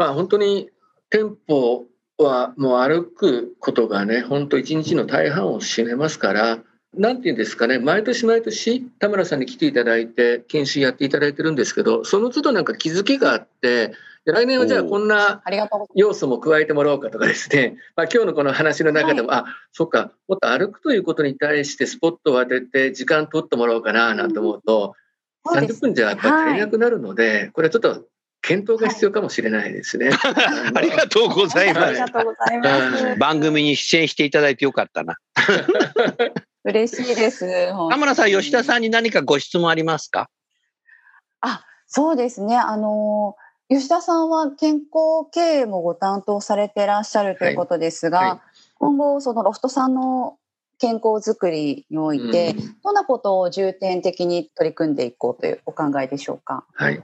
[0.00, 0.70] まあ、本当に
[1.10, 1.86] 店舗
[2.18, 6.58] はもう歩くことがね、本当一日の大半を占めますから、
[6.94, 13.92] なんていうんですかね、毎年毎年、田村さんに来ていただいて、研修やっていただいてるんですけど、その都度なんか気づきがあって、
[14.24, 15.42] で来年はじゃあこんな
[15.94, 24.94] 要素も加えてもらおうかとかですね、まあ、今日のこの話の中でも、あそっか、もっと歩くということに対してスポットを当てて、時間取ってもらおうかななんて思うと、
[25.44, 25.58] ます。
[25.58, 28.04] そうで30す分じゃやっぱり足りなくなるので、これちょっと
[28.42, 30.10] 検討が必要かもしれないですね。
[30.74, 32.08] ありがとうございますありが。
[32.08, 33.04] とうございます。
[33.04, 35.16] はい番組に出演していただいてよかったな。
[36.64, 37.46] 嬉しいです。
[37.90, 40.28] 田村さん、吉田さんに何かご質問ありますか？
[41.40, 42.56] あ、そうですね。
[42.56, 43.36] あの、
[43.68, 48.40] 吉田さんは健康経営もご担当されてらっしゃるということですが、はいはい
[48.78, 50.38] 今後、そのロフトさんの
[50.78, 56.64] 健康づくりにおいて、うんどんなことを重点的に取り組んでいこうというお考えでしょうか？
[56.72, 57.02] はい。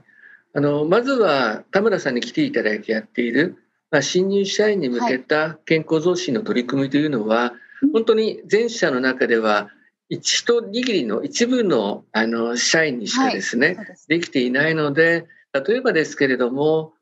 [0.53, 3.57] あの、まずは田村さんに来ていただいてやっている、
[3.91, 7.91] まあ、新入社員に向けた健康増進の取り組みというのは、うん。
[7.91, 9.69] 本当に全社の中では、
[10.09, 16.93] 一と握りの一部のあの社員にしかですね、そうできていないので、例えばですけれども、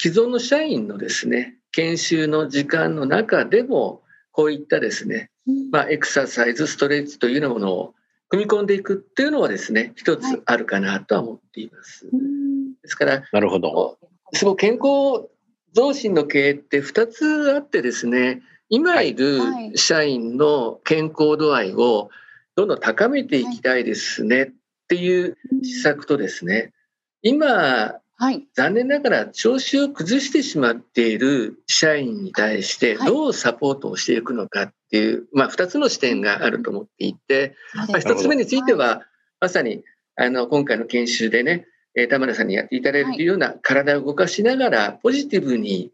[0.00, 5.70] 既存の社員のですね、研修の時間の中でも、こういったですね、うん。
[5.70, 7.94] まあ、エクササイズ、ストレッチというようなものを
[8.28, 10.20] 組み込んでいくっていうのはですね、一はい。
[10.20, 12.08] つあるかなとは思っています。
[12.12, 12.39] うん
[12.82, 13.98] ですから、なるほど。
[14.32, 15.28] すごく健康
[15.72, 19.40] 増進の経営って2つあってですね、今いる
[19.74, 22.10] 社員の健康度合いを
[22.56, 24.48] どんどん高めていきたいですねっ
[24.88, 26.72] ていう施策とですね、
[27.22, 28.46] 今、はい。
[28.54, 33.08] 残念ながら調子を崩してしまっている社員に対してはい。
[33.08, 39.06] どうサポートをしていくのかっていう、まあ、2つの視点があると思っていて、まあ、そうです1つ目については、
[39.40, 39.84] まさに
[40.16, 45.90] あの今回の研修でね、えー田村さんにやっていただいているような体を動かしながらポジティブに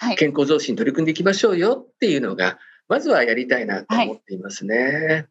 [0.00, 0.16] はい。
[0.16, 2.58] 健康増進に取り組んでいきましょうよっていうのが
[2.88, 5.26] まずはやりたいなと思っていますね。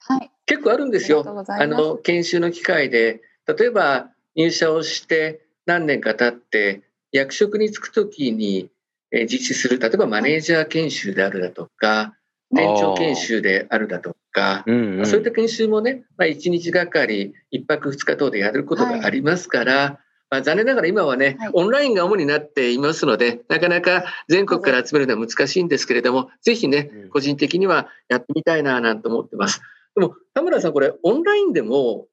[0.00, 0.30] はい。
[0.46, 8.70] 結構あるんですよあの研修の機会で例えば入社をして何年か経って役職に就くときに
[9.12, 12.16] えー実施する例えばマネージャー研修であるだとか
[12.52, 15.06] 店長研修であるだとかうんうん。
[15.06, 21.50] そういった研修もね、まあ、1日がかり1泊2日等でやることがありますから、まあ、残念ながら今はね、はい。
[21.52, 27.08] オンラインが主になっていますのでなかなか全国から集めるのは難しいんですけれどもぜひねうん。
[27.10, 29.60] 個人的にはやってみたいななんて思ってます。
[29.94, 32.06] でも田村さんこれオンラインでも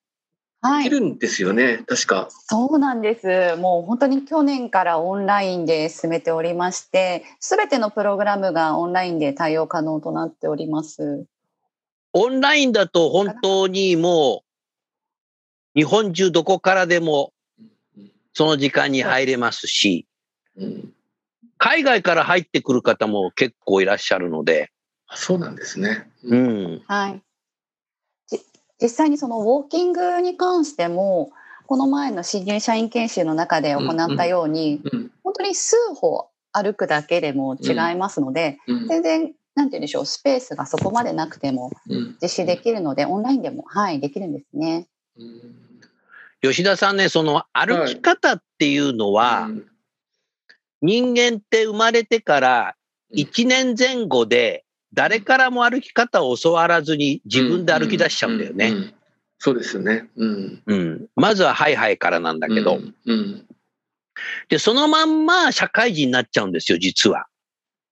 [0.62, 0.84] はい。
[0.84, 2.30] できるんですよね、確か。
[2.48, 3.56] そうなんです。
[3.58, 11.26] もう本当に去年からオンラインで進めておりまして、すべてのプログラムがオンラインで対応可能となっております。
[12.14, 14.44] オンラインだと本当にも
[15.76, 17.32] う、日本中どこからでも
[18.34, 20.08] その時間に入れますし、
[20.58, 20.94] うん、
[21.58, 24.72] 海外から入ってくる方も結構いらっしゃるので、
[25.08, 26.10] あそうなんですね。
[26.24, 26.36] う。
[26.36, 26.82] ん。
[26.88, 27.22] はい。
[28.80, 31.32] じ実際にそのウォーキングに関しても、
[31.68, 42.18] この前の新入社員研修の中で行ったように、うん本当に数歩歩くだけでも違いますので、うん全然、なんて言うんでしょう、スペースがそこまでなくてもうん。
[42.22, 44.88] 実施できるので、オンラインでも、はい、できるんですね。
[45.18, 45.42] うん。
[46.42, 49.66] 吉田さんね、その歩き方っていうのは、うん。
[50.82, 52.76] 人間って生まれてから
[53.14, 58.70] 1年前後で誰からも歩き方を教わらずに自分で歩き出しちゃうんだよね。
[58.70, 58.94] ううん
[59.40, 60.10] そうですよね。
[60.18, 60.62] うん。
[60.66, 61.08] うん。
[61.16, 62.96] まずはハイハイからなんだけど、うん。
[63.06, 63.48] うん。
[64.50, 67.28] で、そのまんま社会人になっちゃうんですよ、実は。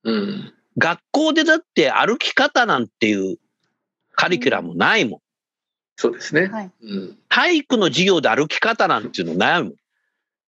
[0.03, 0.53] うん。
[0.77, 3.37] 学校でだって歩き方なんていう
[4.13, 5.19] カリキュラムないもん。
[5.95, 6.47] そうですね。
[6.47, 6.71] はい。
[6.83, 7.17] うん。
[7.29, 9.73] 体育の授業で歩き方なんていうのないもん。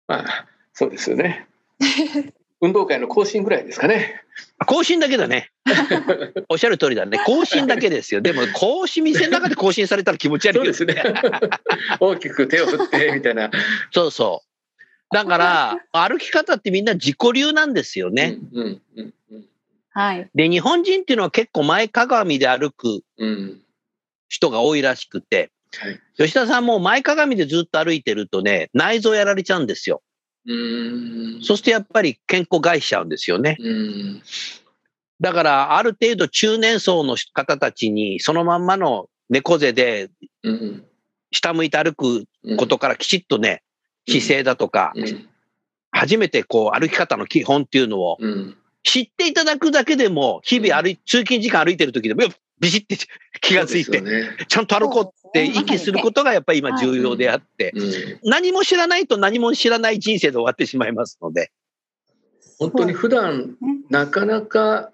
[0.08, 1.48] まあ、そうですよね。
[2.62, 4.22] 運動会の更新ぐらいですかね。
[4.68, 5.52] 更新だけだね。
[6.48, 7.20] おっしゃる通りだね。
[7.26, 8.22] 更新だけですよ。
[8.22, 11.04] でも、更新、店の中で更新されたら気持ち悪いそうですね。
[12.00, 13.50] 大きく手を振って、みたいな。
[13.92, 15.16] そうそう。
[15.16, 18.38] だから、歩き方ってみんな自己流なんですよね。
[18.54, 19.46] うん、うん、うん。
[19.90, 20.30] はい。
[20.36, 23.62] で、日本人っていうのは結構前かがみで歩くうん。
[24.30, 26.00] 人が多いらしくて、はい。
[26.18, 30.04] 吉田さんも前かがみでずっと歩いてるとね、内臓やられちゃうんですよ。
[30.46, 31.44] うーん。
[31.44, 33.58] そしてやっぱり健康害しちゃうんですよね。
[33.60, 34.22] うん。
[35.20, 40.10] だから、ある程度中年層の方たちに、そのまんまの猫背で
[40.44, 40.86] うん。
[41.32, 43.64] 下向いて歩くうんことからきちっとね、
[44.10, 45.28] 姿勢だとか、うん。
[45.92, 48.58] 初めてこう歩き方の基本っていうのをうん。
[48.84, 52.24] 知っていただくだけでも、日々歩い、通勤時間歩いてる時でも、
[52.62, 52.96] ビシッて
[53.42, 54.30] 気がついて、ね。
[54.48, 58.30] ちゃんと歩こうって息することがやっぱり今重要であって、うん。
[58.30, 61.52] 何も知らないと何も知らない人生で終わってしまいますので。
[62.60, 64.92] 本当に普段ねなかなか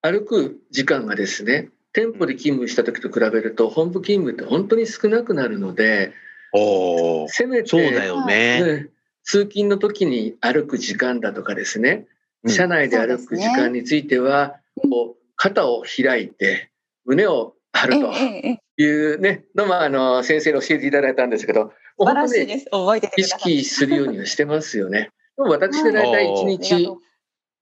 [0.00, 6.14] 歩く時間がですね、店舗で勤務した時と比べると、本部勤務って本当に少なくなるので、
[6.52, 8.62] おせめて、そうだよね。
[8.62, 8.88] ね
[9.24, 12.06] 通勤の時に歩く時間だとかですね、
[12.42, 12.50] うん。
[12.50, 16.71] 車内で歩く時間については、こう肩を開いて、
[17.04, 22.66] 胸を張るというね、のもあの先生に教えていただいたんですけど、素晴本当にらしいです。
[22.70, 23.58] 覚えてて意ください。
[23.58, 25.10] 識するようにはしてますよね。
[25.36, 26.98] でも私で大体1あり日がと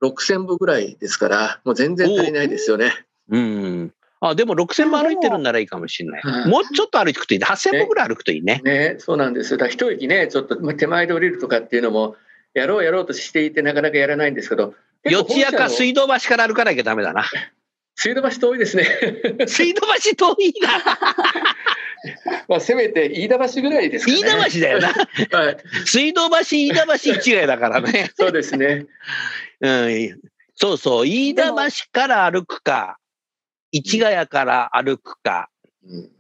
[0.03, 2.93] 6000歩ぐらいですから、もう全然足りないですよね。
[3.31, 3.95] うん。
[4.21, 6.23] あ、でも6000歩歩いてるんならいいかもしれない。
[6.23, 7.47] はいもうちょっと歩くといいね。
[7.47, 8.61] 8000歩ぐらい歩くといいね。
[8.65, 9.59] ね、そうなんですよ。
[9.59, 12.17] だから一駅ね、ちょっとまあ手前で降りるとかっていうのも、
[12.55, 14.75] やろうやろうとしていて、なかなかやらないんですけど、
[15.05, 17.25] 四谷か水水道橋から歩かなきゃダメだな。
[18.01, 18.87] 水道橋遠いですね。
[19.47, 20.69] 水道橋遠いな。
[22.49, 24.19] まあ、せめて飯田橋ぐらいですかね。
[24.21, 25.39] 飯田橋だよな。
[25.39, 28.11] はい、水道橋、飯田橋一概だからね。
[28.19, 28.87] そうですね。
[29.61, 30.21] うん。
[30.55, 31.07] そうそう。
[31.07, 31.55] 飯田橋
[31.93, 32.97] から歩くか、
[33.71, 35.51] 市ヶ谷から歩くか、
[35.87, 36.11] うん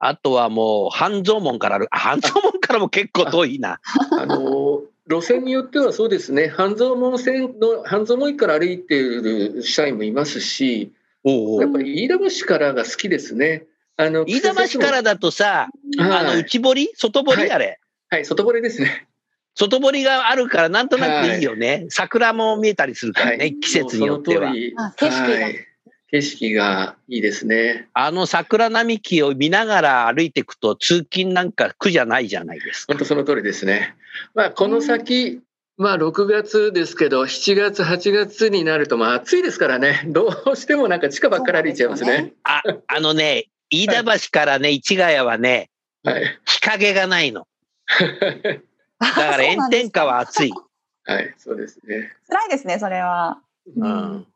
[0.00, 1.88] あとはもう半蔵門から歩く。
[1.90, 3.80] あ半蔵門からも結構遠いな。
[4.12, 10.92] あの路線によってはそうですね、半蔵門線の半蔵門駅から歩いている社員もいますし、
[11.28, 13.64] おうおうやっぱり飯田橋からが好きですね。
[13.96, 16.90] あの飯田橋からだとさ、あのはい、内堀？
[16.94, 17.80] 外堀、はいあれ。
[18.10, 19.06] はい、外堀ですね。
[19.54, 21.86] 外堀があるからなんとなくいいよね。
[21.90, 25.56] 桜も見えたりするからね、はい季節によっては景色がはい
[26.10, 27.88] 景色がいいですね。
[27.92, 32.94] あの桜並木を見ながら歩いていくと通勤なんか苦じゃないじゃないですか。
[32.94, 33.94] 本当その通りですね。
[34.34, 35.40] まあ、この先、
[35.78, 42.34] まあ、6月ですけど、7月、8月になると、まあ、暑いですからね、どうしてもなんか地下ばっかり歩いちゃいますね。
[42.42, 45.70] あ、あのね、飯田橋からね、市ヶ谷はね、
[46.02, 46.24] はい。
[46.44, 47.46] 日陰がないの。
[48.98, 50.52] だだから炎天下は暑い。
[51.06, 52.12] はい、そうですね。
[52.28, 53.38] 辛いですね、それは。
[53.76, 54.26] うん。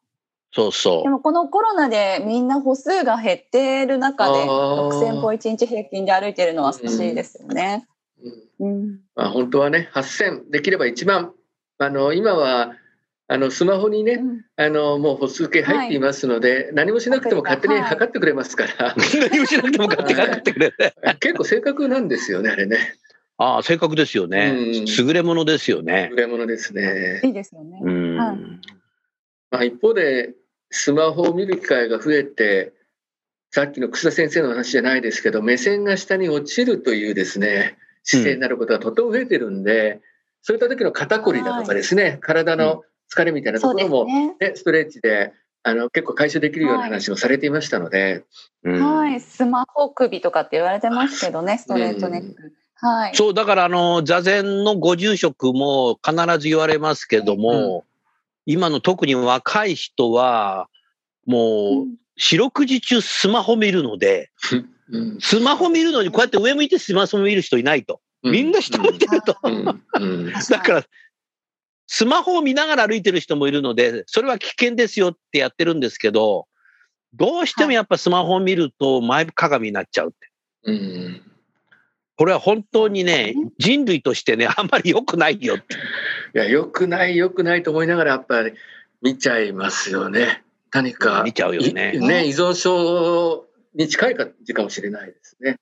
[0.54, 7.88] そうそでもこのコロナでみんな歩数が減ってる中であー6000歩1日平均で歩いてるのは少しいですよね。
[8.58, 11.32] うんうんまあ、本当はね、8000できれば一番、
[11.78, 12.74] あの、今は、
[13.28, 18.94] あの、スマホにね、うんあの、もう歩数計入っていますので、 何もしなくても勝手にはい測ってくれますから、う。
[18.98, 20.76] 何もしなくても買って帰ってくれる。
[21.20, 22.78] 結構正確なんですよね、あれね。
[23.38, 24.52] ああ、正確ですよね。
[24.54, 26.10] うん優れものですよね。
[26.12, 27.20] 売れ物ですね。
[27.24, 27.80] いいですよね。
[27.82, 28.16] うん。
[28.16, 28.36] はい
[29.50, 30.34] まあ、一方で、
[30.70, 32.72] スマホを見る機会が増えて、
[33.50, 40.00] さっきの楠田先生の話じゃないですけど、目線が下に落ちるというですね、姿勢になることがとても増えてるんで、
[40.42, 44.34] そういった時の肩こりだとかですね、体の疲れみたいなところも、ね。
[44.40, 48.24] ね、ストレッチであの結構解消できるような話もされていましたので、
[48.64, 48.96] うん。
[48.96, 52.52] はい、スマホ首とかって言われてますけどね、ストレートネック。
[52.74, 53.14] はい。
[53.14, 57.84] そう、だからあの、座禅のご住職も必ず言われますけども、
[58.44, 60.68] 今の特に若い人は、
[61.26, 61.86] もう、
[62.16, 64.30] 四六時中スマホ見るので、
[64.92, 68.00] うんスマホ見るのにこうやって上向いてスマホ見る人いないと。
[68.22, 69.36] みんな下向いてると。
[70.50, 70.84] だから、
[71.88, 76.46] スマホを見ながら歩いてる人もいるので、それは危険ですよってやってるんですけど、
[77.14, 80.30] どうしてもやっぱスマホを見ると前かがみになっちゃうって。
[80.64, 81.22] うん
[82.16, 85.74] これは本当にね、人類としてね、あんまり良くないよって。
[85.74, 88.52] いや、よくない、よくないと思いながら、やっぱり
[89.00, 90.44] 見ちゃいますよね。
[90.70, 95.58] 何か、見ちゃうよねいね、依存症に近い感じかもしれないですね。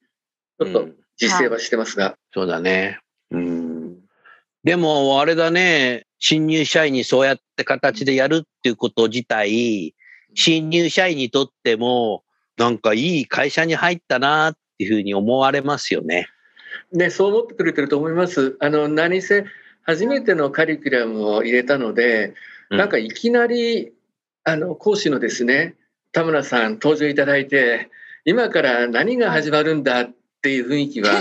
[0.58, 2.16] ちょっとうん実践はしてますが。
[2.32, 2.98] そうだね。
[3.30, 3.98] うん。
[4.64, 9.94] でも、あれだね、新入社員にそうやって形でやるっていうこと自体、
[10.34, 12.24] 新入社員にとっても、
[12.56, 16.26] なんかいい会社に入ったなっていうふうに思われますよね。
[16.92, 18.56] ね、そう思ってくれてると思います。
[18.60, 19.44] あの、何せ、
[19.82, 22.34] 初めてのカリキュラムを入れたので、
[22.70, 23.92] うんなんかいきなり、
[24.44, 25.74] あの、講師のですね、
[26.12, 27.90] 田村さん登場いただいて、
[28.24, 30.10] 今から何が始まるんだっ
[30.42, 31.20] ていう雰囲気は、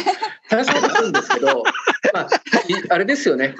[0.50, 1.64] 確かにあるんですけど、
[2.14, 3.56] まあ、いあれですよね。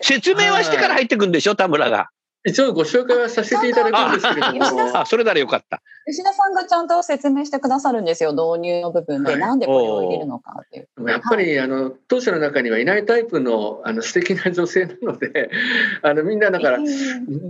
[0.00, 2.10] 説明はしてから入ってくんでしょ、田村が。
[2.44, 5.82] 一応ご紹介はさせていただくんですけれども、あ、それならよかった。
[6.06, 9.32] 吉田さんがちゃんと説明してくださるんですよ、導入の部分で。
[9.32, 11.10] はいなんでこれを入れるのかっていう。
[11.10, 15.50] やっぱり、あの当社の中にはいないタイプのあの素敵な女性なので、
[16.02, 16.78] あのみんなだから、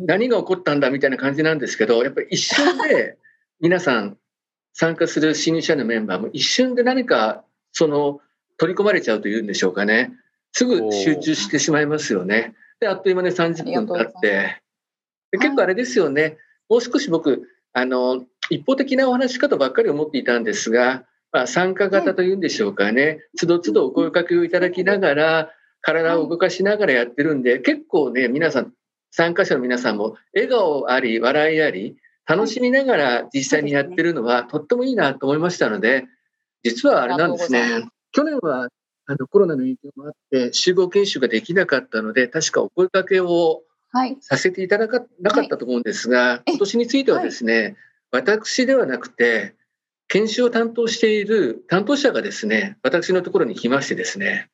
[0.06, 3.16] 何が起こったんだみたいな感じなんですけど、やっぱり一瞬で
[3.60, 4.16] 皆さん
[4.72, 8.20] 参加する新入社員のメンバーも一瞬で何かその
[8.58, 10.12] 取り込まれちゃうというんでしょうかね。
[10.52, 12.54] すぐ集中してしまいますよね。
[12.80, 14.62] で、あっという間に30分経って。
[15.30, 16.38] で結構あれですよね。
[16.68, 23.20] もう少し僕、あの、一方的なお話し方ばっかり思っていたんですが、まあ、参加型というんでしょうかね。
[23.36, 28.72] つどつどお声かけをいただきながら、体を動かしながらやってるんで、結構ね、皆さん、
[29.10, 31.96] 参加者の皆さんも笑顔あり、笑いあり、
[32.28, 36.06] 楽しみながら実際にやってるのは、とってもいいなと思いましたので、
[36.62, 37.88] 実はあれなんですね。
[38.12, 38.68] 去年は
[39.06, 44.18] あのコロナの影響もあって、集合研修ができなかったので、確かお声かけをはい。
[44.20, 47.76] させていただかなかったと思うんですが、え今年についてはですね、
[48.10, 49.54] 私ではなくて、
[50.08, 54.50] 研修を担当している担当者がですね、私のところに来ましてですね、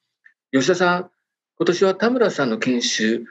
[0.53, 1.11] 吉田さん、
[1.59, 3.25] 今年は田村さんの研修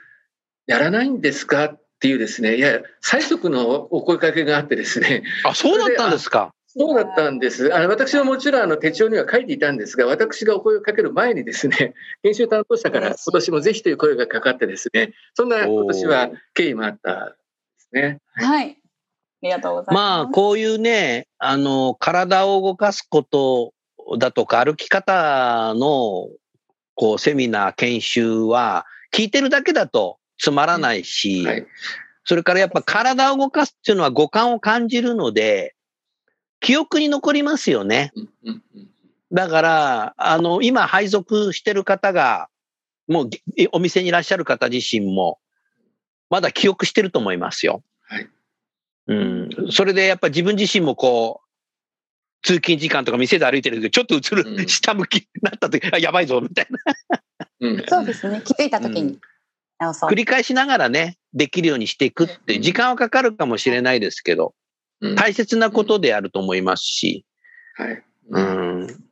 [0.66, 1.78] やらないんですか？
[1.96, 6.52] っていうですね、いや、最速のお声かけがあってですね、あ、そうだったんですか。
[6.76, 7.72] そうだったんです。
[7.72, 17.34] あの私はもちろんあの手帳には書いていたんですが、私がお声をかける前にですね、 研修担当者から今年もぜひという声がかかってですね、そんな今年は経緯もあったんで
[17.78, 18.18] すね。
[18.34, 18.70] はい。
[18.70, 18.76] あ
[19.42, 20.32] りがとうございまあ、ます。
[20.32, 23.72] こういうね、あの、体を動かすこと
[24.18, 26.28] だとか、歩き方の、
[26.96, 31.66] こう、セミナー、研修は、聞いてるだけだとつまらないし、はい。
[32.24, 35.74] それからやっぱ体を動かすっていうのは五感を感じるので、
[36.60, 38.12] 記憶に残りますよね。
[39.32, 42.48] だから、あの、今配属してる方が、
[43.06, 45.38] もうぎお店にいらっしゃる方自身も、
[46.30, 47.82] まだ記憶してると思いますよ。
[48.06, 48.28] はい。
[49.08, 49.50] うん。
[49.70, 51.44] それでやっぱ自分自身もこう、
[52.46, 56.78] 通勤時間とか店で歩いてる時ちょっと映る、うん下向きになった時、あ、やばいぞ、みたいな。
[57.60, 58.40] うんそうですね。
[58.42, 59.20] 気づいたときうん
[59.80, 60.14] 繰。
[60.14, 64.54] り返しながらね、できるようにしていくって、時間はかかるかもしれないですけど、
[65.00, 67.26] うん大切なことであると思いますし、
[67.74, 67.92] はい。
[67.94, 69.04] ううんん。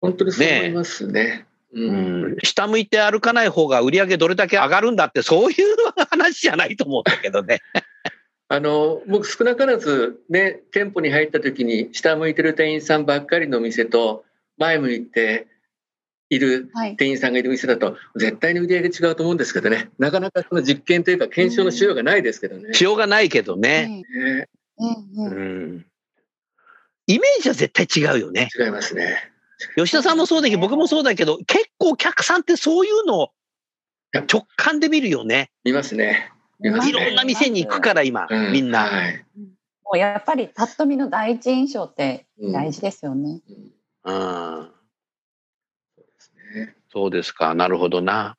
[0.00, 1.46] 本当にそう思いますね。
[1.72, 5.76] ううんん、下向いて歩かない方が売り上げどれだけ上がるんだって、そういう
[6.10, 7.60] 話じゃないと思うんだけどね。
[8.48, 14.24] あの僕少なからずね店舗に入った時に下向いてる店員さんばっかりの店と
[14.56, 15.48] 前向いて
[16.28, 16.96] いるはい。
[16.96, 22.74] 店員さんがいる店だと絶対に売り上げ違うと思うんですけどねなかなかその実験というか検証のしようがないですけどね。
[22.74, 24.04] しようがないけどね。
[24.14, 24.48] ね
[24.78, 25.86] うんうんううんん。
[27.06, 28.48] イメージは絶対違うよね。
[28.58, 29.16] 違いますね。
[29.76, 33.30] 吉田さんもそうだけど、僕もそうだけど、結構お客さんってそういうのを
[34.12, 35.50] 直感で見るよね。
[35.64, 36.32] 見ますね。
[36.60, 38.84] 見ますねいろんな店に行くから今、うんみんな。
[38.84, 39.24] はい
[39.86, 43.40] もうやっぱりパッと見の第一印象って大事ですよね。
[44.04, 44.70] うんうん。
[46.92, 47.54] そうですか。
[47.54, 48.36] なるほどな。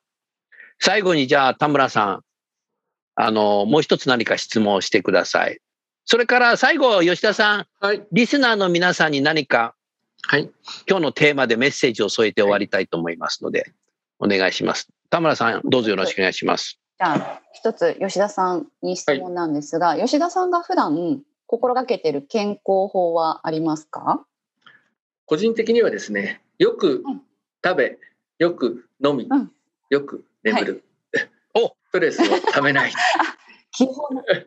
[0.78, 2.20] 最後にじゃあ、田村さん、
[3.14, 5.58] あの、もう一つ何か質問をしてください。
[6.04, 8.06] それから最後、吉田さん、はい。
[8.12, 9.74] リスナーの皆さんに何か
[10.22, 10.50] はい。
[10.88, 13.72] 今日のテーマでメッセージを添えて終わりたいと思いますので、
[14.18, 14.88] お願いします。
[15.10, 16.80] 田村さん、どうぞよろしくお願いします。
[16.98, 24.26] じゃあ一つ吉田さんに質問なんですが、吉田さんが普段心がけている健康法はありますか？
[25.24, 27.22] 個人的にはですね、よくうん
[27.64, 27.98] 食べ、
[28.38, 29.50] よく飲み、うん
[29.90, 30.84] よく眠る。
[31.54, 32.92] おストレスをためない。
[33.72, 34.42] 基本の違う。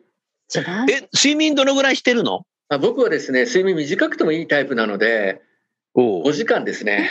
[0.88, 2.46] え、睡眠どのぐらいしてるの？
[2.68, 5.42] あ僕はですね、睡眠短くてもいいタイプなので、
[5.94, 7.10] お5時間ですね。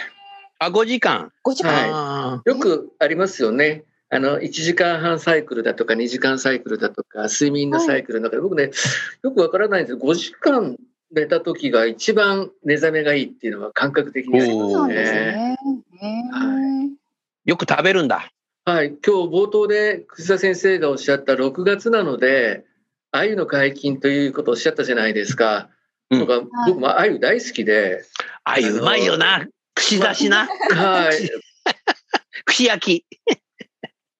[0.60, 1.32] あ、5時間。
[1.44, 1.74] 五時間。
[1.74, 3.84] はいあよくありますよね。
[4.10, 8.72] あの、1時間半サイクルだとか、2時間サイクルだとか、睡眠のサイクルの中で、僕ね、
[9.24, 10.78] よくわからないんですけど、5時間
[11.14, 15.58] 寝た時が一番目覚めがいいっていうのは感覚的にありそうますね。
[16.02, 16.30] ね。
[16.32, 16.90] は
[17.46, 18.32] よく食べるんだ。
[18.66, 18.90] はい。
[18.90, 22.66] 今日冒頭で楠田先生がおっしゃった6月なので、
[23.12, 25.70] 鮎の解禁ということをおっしゃったじゃないですか。
[26.10, 28.04] うん僕も鮎大好きで、
[28.44, 29.48] あゆうまいよな。
[29.76, 30.48] 串刺しな。
[30.48, 31.30] はい。
[32.46, 33.06] 串焼き。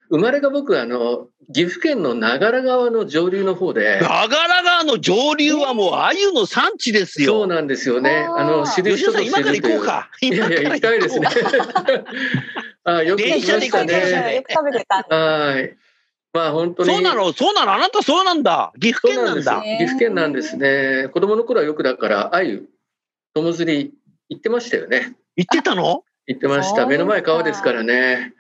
[0.10, 7.34] 生まれが僕、あの、岐阜県の長良川の上流の方で、長良川の上流はもうあゆの産地ですよ。
[7.40, 8.28] そうなんですよね。
[8.30, 9.70] あの、知る吉田さん、人ぞ知今から。
[9.70, 10.10] 行こうか。
[10.22, 11.28] いやいや、行きたいですね。
[12.84, 15.16] あよく電車で行く電車でよく食べてた。
[15.16, 15.78] はい。
[16.34, 16.90] まあ本当に。
[16.90, 18.72] そうなのそうなのあなたそうなんだ。
[18.80, 19.62] 岐阜県なんだ。
[19.62, 21.10] 岐阜県なんですね。
[21.12, 22.64] 子供の頃はよくだから、鮎、
[23.34, 23.94] 友釣り
[24.30, 25.16] 行ってましたよね。
[25.36, 26.04] 行ってたの？
[26.28, 26.86] 行ってました。
[26.86, 28.34] 目の前川ですからね。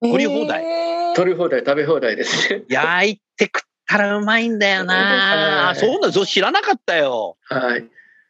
[0.00, 2.62] 取り放題題取り放題、食べ放題ですね。
[2.68, 5.74] 焼いて食ったらうまいんだよな。
[5.74, 7.36] そうだ、そう知らなかったよ。
[7.44, 7.84] はい。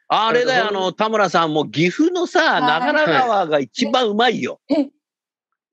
[0.09, 4.61] あれだよ、ああのの、田村さん、もう岐阜のさ、はい長良川が一番うまいよ。
[4.71, 4.91] えし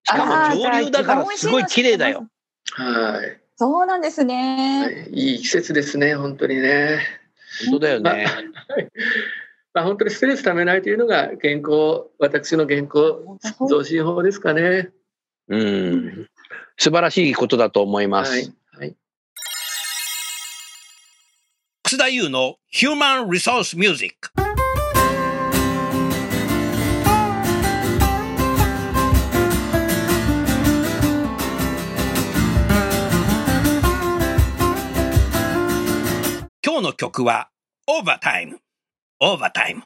[0.06, 2.28] かも上流だからすごい綺麗だよ。。
[2.74, 3.41] はい。
[3.56, 5.08] そうなんですはね。
[5.12, 7.00] い、いい季節ですね、本当にね。
[7.64, 8.26] 本当だよね。
[9.74, 13.22] まあ、 本当にストレスためないというのが健康、私の健康
[13.70, 14.89] 増進法ですかね。
[15.48, 16.30] うん。
[16.78, 18.32] 素晴らしいことだと思います。
[18.32, 18.54] はい。
[18.80, 18.96] はい。
[21.84, 24.32] 楠田優のヒューマン・リソース・ミュージック。
[36.66, 37.50] 今日の曲は、
[37.88, 38.60] オーバータイム。
[39.20, 39.84] オーバータイム。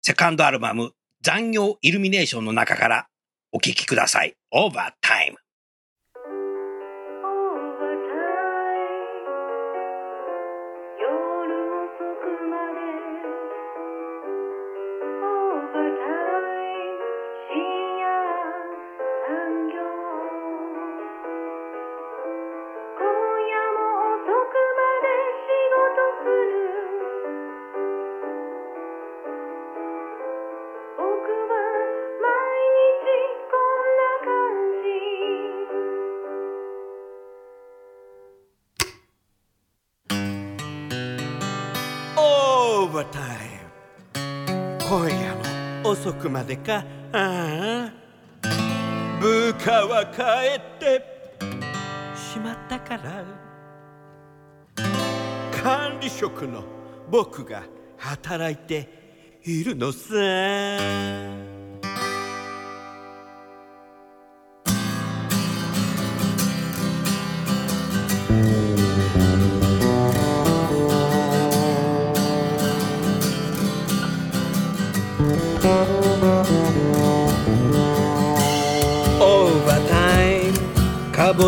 [0.00, 3.08] セカンドアルバム、残業イルミネーションの中から
[3.56, 4.34] お聴きください。
[4.50, 5.43] オーバータイム。
[46.24, 46.84] くまでか。
[47.12, 47.92] ああ。
[49.20, 50.22] 部下は帰
[50.58, 51.14] って。
[52.16, 53.24] しまったから。
[55.62, 56.64] 管理職の
[57.10, 57.64] 僕が
[57.98, 61.53] 働いているのさ。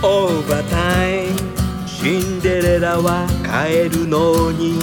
[0.02, 1.52] オーバータイム
[1.86, 4.80] シンデレラは帰るのに。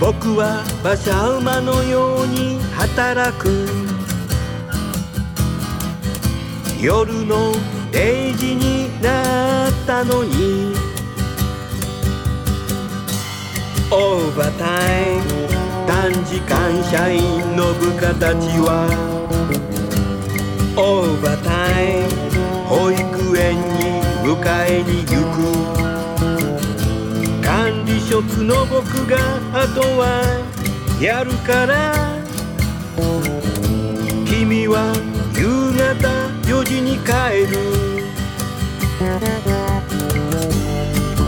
[0.00, 3.68] 僕は馬車馬のように働く。
[6.82, 7.52] 夜の
[7.92, 10.74] 0時になったのに。
[13.90, 14.66] オーバータ
[15.06, 15.41] イム。
[15.86, 18.88] 短時間社員の部下たちは
[20.76, 22.32] オーバータイム
[22.66, 24.32] 保育園に迎
[24.66, 25.36] えに行く。
[27.44, 29.16] 管理職の僕が
[29.52, 30.02] あとは
[31.00, 31.92] やるから。
[34.26, 34.94] 君は
[35.34, 36.08] 夕方
[36.48, 37.10] 4時に帰
[37.50, 37.58] る。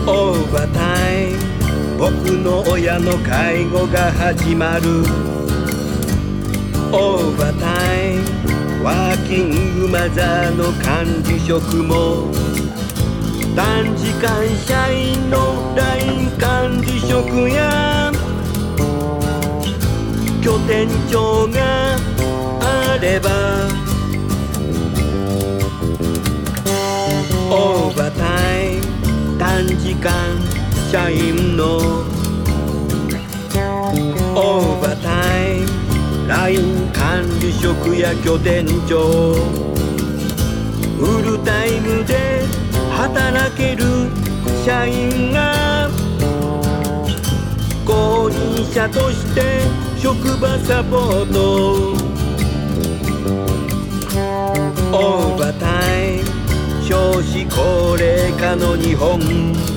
[0.07, 0.79] オーバータ
[1.11, 1.44] イム
[1.97, 5.03] 僕の親の介護が始まる。
[6.91, 7.65] オーバータ
[8.03, 12.31] イムワーキングマザーの管理職も。
[13.55, 18.11] 短時間社員の ライン管理職や。
[20.43, 21.95] 拠店長が
[22.59, 23.29] あれば。
[27.49, 30.54] オーバータイム短時間。
[30.95, 31.75] 社員の。
[34.33, 35.11] オーバータ
[35.45, 35.67] イム
[36.25, 39.35] LINE 管理職や拠店長。
[40.97, 42.45] フルタイムで
[42.93, 43.83] 働ける
[44.65, 45.89] 社員が
[47.83, 49.63] 後任者として
[49.97, 51.91] 職場サポート。
[54.93, 55.65] オーバータ
[56.05, 56.25] イム
[56.81, 59.74] 少子高齢化の日本。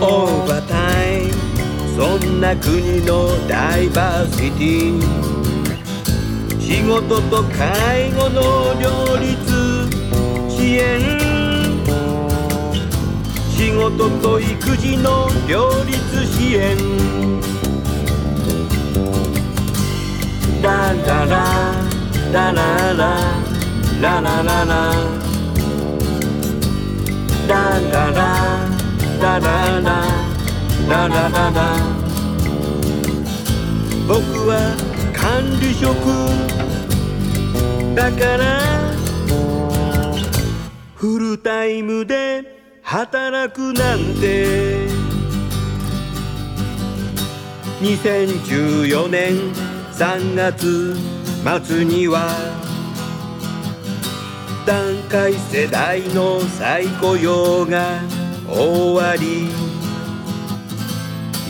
[0.00, 0.74] オーバータ
[1.12, 1.48] イム
[1.96, 5.02] そんな国のダイバーシティ。
[6.60, 9.90] 仕事と介護の両立。
[10.48, 11.00] 支援。
[13.50, 16.76] 仕事と育児の両立支援。
[20.62, 21.74] ラララ。
[22.32, 23.18] ラララ。
[24.00, 24.94] ララララ。
[27.48, 28.67] ララララ。
[29.20, 30.02] ラララ
[30.88, 31.76] ララララ。
[34.06, 34.76] 僕は
[35.12, 35.88] 管理職。
[37.94, 38.60] だから
[40.94, 42.44] フルタイムで
[42.82, 44.88] 働くなんて。
[47.80, 49.52] 2014年
[49.92, 50.96] 3月
[51.66, 52.28] 末には
[54.66, 58.00] 団塊世代の再雇用が
[58.50, 59.48] 終わり。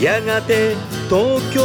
[0.03, 0.75] やがて
[1.09, 1.61] 東京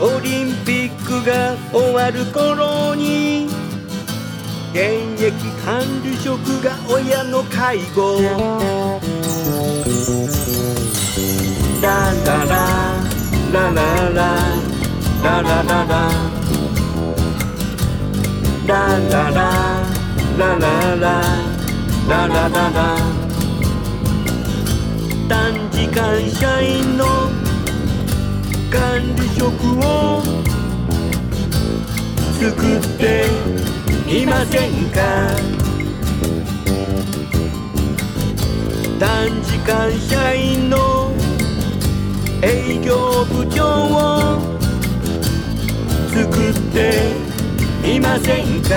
[0.00, 3.48] オリンピックが終わる頃に
[4.72, 5.32] 現役
[5.64, 8.20] 管理職が親の介護。
[11.82, 12.54] ラララ
[13.52, 14.24] ラララ
[15.22, 16.32] ララララ。
[18.64, 18.76] ラ
[19.10, 19.42] ララ
[20.38, 21.20] ララララ
[22.08, 23.21] ララララ。
[25.94, 27.04] 短時間社員の
[28.70, 29.44] 管理職
[29.78, 30.22] を
[32.40, 33.26] 作って
[34.10, 35.00] いませんか？
[38.98, 41.12] 短時間社員の
[42.42, 44.40] 営業部長を
[46.08, 47.12] 作って
[47.86, 48.70] いませんか？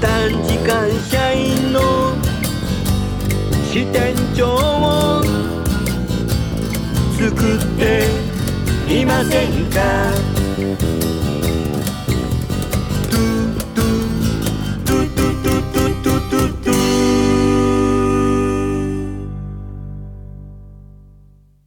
[0.00, 2.05] 短時間社員の
[3.76, 5.22] 支店長を
[7.18, 8.08] 作って
[8.88, 10.14] いませんか？
[10.56, 10.76] トゥ
[13.76, 16.64] トゥトゥトゥトゥトゥトゥトゥ。
[16.64, 16.74] トゥ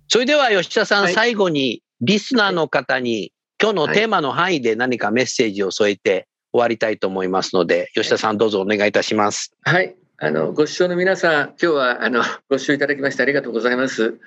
[0.07, 1.13] それでは吉田さん、はい。
[1.13, 9.53] 最後にリスナーの方に今日のテーマの範囲で何かメッセージを添えて終わりたいと思いますので、吉田さんどうぞお願いいたします。
[9.61, 9.95] はい。
[10.21, 14.19] あの、ご視聴の皆さん、今日は、あの、 ご視聴いただきましてありがとうございます。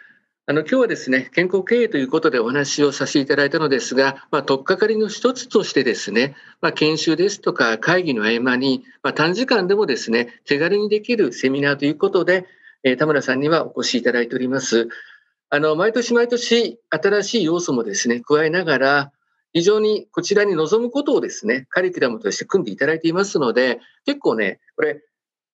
[0.47, 12.47] あの、今日はですね、健康経営ということでお話をさせていただいたのですが、まあ、取っかかりの一つとしてですね、まあ、研修ですとか会議の合間に、まあ、短時間でもですね、手軽にできるセミナーということで、
[12.85, 14.89] えー田村さんにはお越しいただいております。
[15.51, 19.13] あの、毎年毎年新しい要素もですね、加えながら、
[19.53, 25.03] 非常にこちらに望むことをですね、カリキュラムとして組んでいただいていますので、結構ね、これ、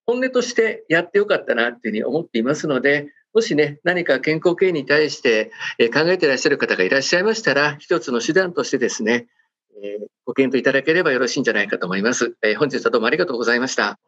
[0.08, 9.26] 本音としてやってよかったなっていうふうに思っていますので、もしね、何か健康経営に対してえー考えていらっしゃる方がいらっしゃいましたら、一つの手段としてですね、
[9.84, 12.34] えーご検討いただければよろしいんじゃないかと思います。
[12.42, 13.98] えー本日はどうもありがとうございました。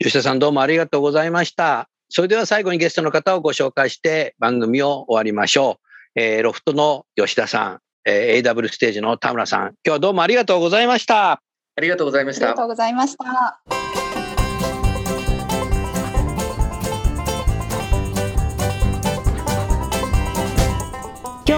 [0.00, 1.88] 吉田さんどうもありがとうございました。
[2.08, 5.78] それでは最後にゲストの方をご紹介して番組を終わりましょ
[6.16, 6.20] う。
[6.20, 11.40] えーロフトの吉田さん、えー AW ステージの田村さん、今日はどうもありがとうございました。
[11.76, 12.64] ありがとうございましたありがと。
[12.64, 13.75] うございました。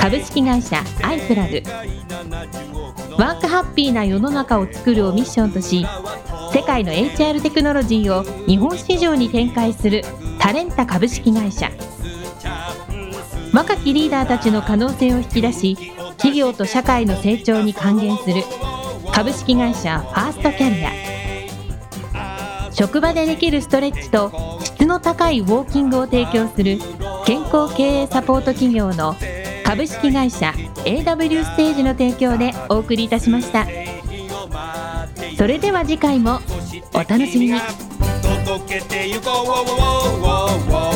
[0.00, 1.62] 株式会社アイプラグ。
[3.18, 5.86] ワークハッピーな世の中を作るをミッションとし
[6.54, 10.02] 世界の HR テクノロジーを日本市場に展開する
[10.38, 11.70] タレンタ株式会社。
[13.52, 15.76] 若きリーダーたちの可能性を引き出し
[16.12, 18.42] 企業と社会の成長に還元する
[19.12, 20.90] 株式会社ファーストキャリア。
[22.72, 26.78] 職場でできるストレッチと質の高いウォーキングを提供する
[27.26, 29.14] 健康経営サポート企業の
[29.70, 30.52] 株式会社
[30.84, 33.68] AW ステージの提供でお送りいたしました。
[35.38, 36.40] それでは次回も
[36.92, 37.60] お楽しみに
[38.44, 40.89] 届けてゆこう